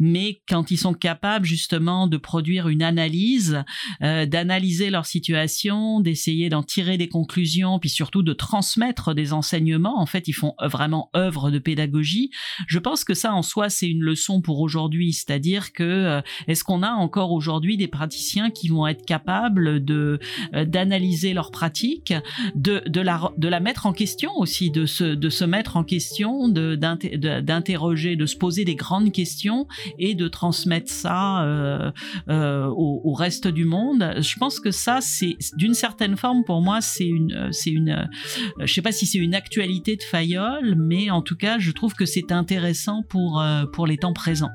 mais 0.00 0.40
quand 0.48 0.70
ils 0.70 0.76
sont 0.78 0.94
capables 0.94 1.44
justement 1.44 2.06
de 2.06 2.16
produire 2.16 2.68
une 2.68 2.82
analyse, 2.82 3.62
euh, 4.02 4.26
d'analyser 4.26 4.90
leur 4.90 5.06
situation, 5.06 6.00
d'essayer 6.00 6.48
d'en 6.48 6.62
tirer 6.62 6.96
des 6.96 7.08
conclusions, 7.08 7.78
puis 7.78 7.90
surtout 7.90 8.22
de 8.22 8.32
transmettre 8.32 9.14
des 9.14 9.32
enseignements. 9.32 10.00
En 10.00 10.06
fait, 10.06 10.28
ils 10.28 10.32
font 10.32 10.54
vraiment 10.62 11.10
œuvre 11.16 11.50
de 11.50 11.58
pédagogie. 11.58 12.30
Je 12.66 12.78
pense 12.78 13.04
que 13.04 13.14
ça, 13.14 13.34
en 13.34 13.42
soi, 13.42 13.68
c'est 13.68 13.88
une 13.88 14.02
leçon 14.02 14.40
pour 14.40 14.60
aujourd'hui. 14.60 15.12
C'est-à-dire 15.12 15.72
que 15.72 15.82
euh, 15.82 16.20
est-ce 16.46 16.64
qu'on 16.64 16.82
a 16.82 16.90
encore 16.90 17.32
aujourd'hui 17.32 17.76
des 17.76 17.88
praticiens 17.88 18.50
qui 18.50 18.68
vont 18.68 18.86
être 18.86 19.04
capables 19.04 19.84
de 19.84 20.18
euh, 20.54 20.64
d'analyser 20.64 21.34
leur 21.34 21.50
pratique, 21.50 22.12
de, 22.54 22.82
de 22.86 23.00
la 23.00 23.32
de 23.36 23.48
la 23.48 23.60
mettre 23.60 23.86
en 23.86 23.92
question 23.92 24.32
aussi, 24.36 24.70
de 24.70 24.86
se 24.86 25.04
de 25.04 25.30
se 25.30 25.44
mettre 25.44 25.76
en 25.76 25.77
question, 25.84 26.48
de 26.48 26.76
d'interroger, 26.76 28.16
de 28.16 28.26
se 28.26 28.36
poser 28.36 28.64
des 28.64 28.74
grandes 28.74 29.12
questions 29.12 29.66
et 29.98 30.14
de 30.14 30.28
transmettre 30.28 30.90
ça 30.90 31.44
euh, 31.44 31.90
euh, 32.28 32.66
au, 32.66 33.12
reste 33.12 33.48
du 33.48 33.64
monde. 33.64 34.14
Je 34.18 34.38
pense 34.38 34.60
que 34.60 34.70
ça, 34.70 34.98
c'est 35.00 35.36
d'une 35.56 35.74
certaine 35.74 36.16
forme 36.16 36.44
pour 36.44 36.60
moi, 36.60 36.80
c'est 36.80 37.06
une, 37.06 37.48
c'est 37.52 37.70
une, 37.70 37.90
euh, 37.90 38.64
je 38.64 38.72
sais 38.72 38.82
pas 38.82 38.92
si 38.92 39.06
c'est 39.06 39.18
une 39.18 39.34
actualité 39.34 39.96
de 39.96 40.02
Fayol, 40.02 40.74
mais 40.76 41.10
en 41.10 41.22
tout 41.22 41.36
cas, 41.36 41.58
je 41.58 41.70
trouve 41.72 41.94
que 41.94 42.06
c'est 42.06 42.32
intéressant 42.32 43.02
pour 43.08 43.42
pour 43.72 43.86
les 43.86 43.96
temps 43.96 44.12
présents. 44.12 44.50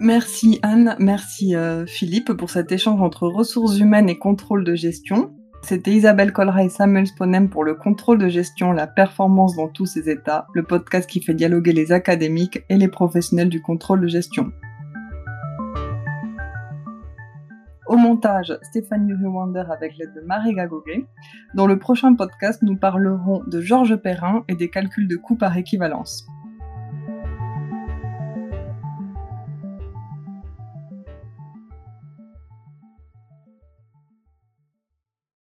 Merci 0.00 0.58
Anne, 0.62 0.96
merci 0.98 1.54
Philippe 1.86 2.32
pour 2.32 2.50
cet 2.50 2.72
échange 2.72 3.00
entre 3.00 3.26
ressources 3.26 3.78
humaines 3.78 4.08
et 4.08 4.18
contrôle 4.18 4.64
de 4.64 4.74
gestion. 4.74 5.32
C'était 5.64 5.92
Isabelle 5.92 6.34
Colra 6.34 6.62
et 6.62 6.68
Samuel 6.68 7.06
Sponem 7.06 7.48
pour 7.48 7.64
le 7.64 7.72
contrôle 7.72 8.18
de 8.18 8.28
gestion, 8.28 8.72
la 8.72 8.86
performance 8.86 9.56
dans 9.56 9.68
tous 9.68 9.86
ses 9.86 10.10
états, 10.10 10.46
le 10.52 10.62
podcast 10.62 11.08
qui 11.08 11.22
fait 11.22 11.32
dialoguer 11.32 11.72
les 11.72 11.90
académiques 11.90 12.62
et 12.68 12.76
les 12.76 12.88
professionnels 12.88 13.48
du 13.48 13.62
contrôle 13.62 14.02
de 14.02 14.06
gestion. 14.06 14.52
Au 17.86 17.96
montage, 17.96 18.52
Stéphanie 18.60 19.14
Ruwander 19.14 19.64
avec 19.70 19.96
l'aide 19.96 20.12
de 20.14 20.20
Marie 20.20 20.52
Gagoguet. 20.52 21.06
Dans 21.54 21.66
le 21.66 21.78
prochain 21.78 22.14
podcast, 22.14 22.60
nous 22.60 22.76
parlerons 22.76 23.42
de 23.46 23.62
Georges 23.62 23.96
Perrin 23.96 24.44
et 24.48 24.56
des 24.56 24.68
calculs 24.68 25.08
de 25.08 25.16
coûts 25.16 25.36
par 25.36 25.56
équivalence. 25.56 26.26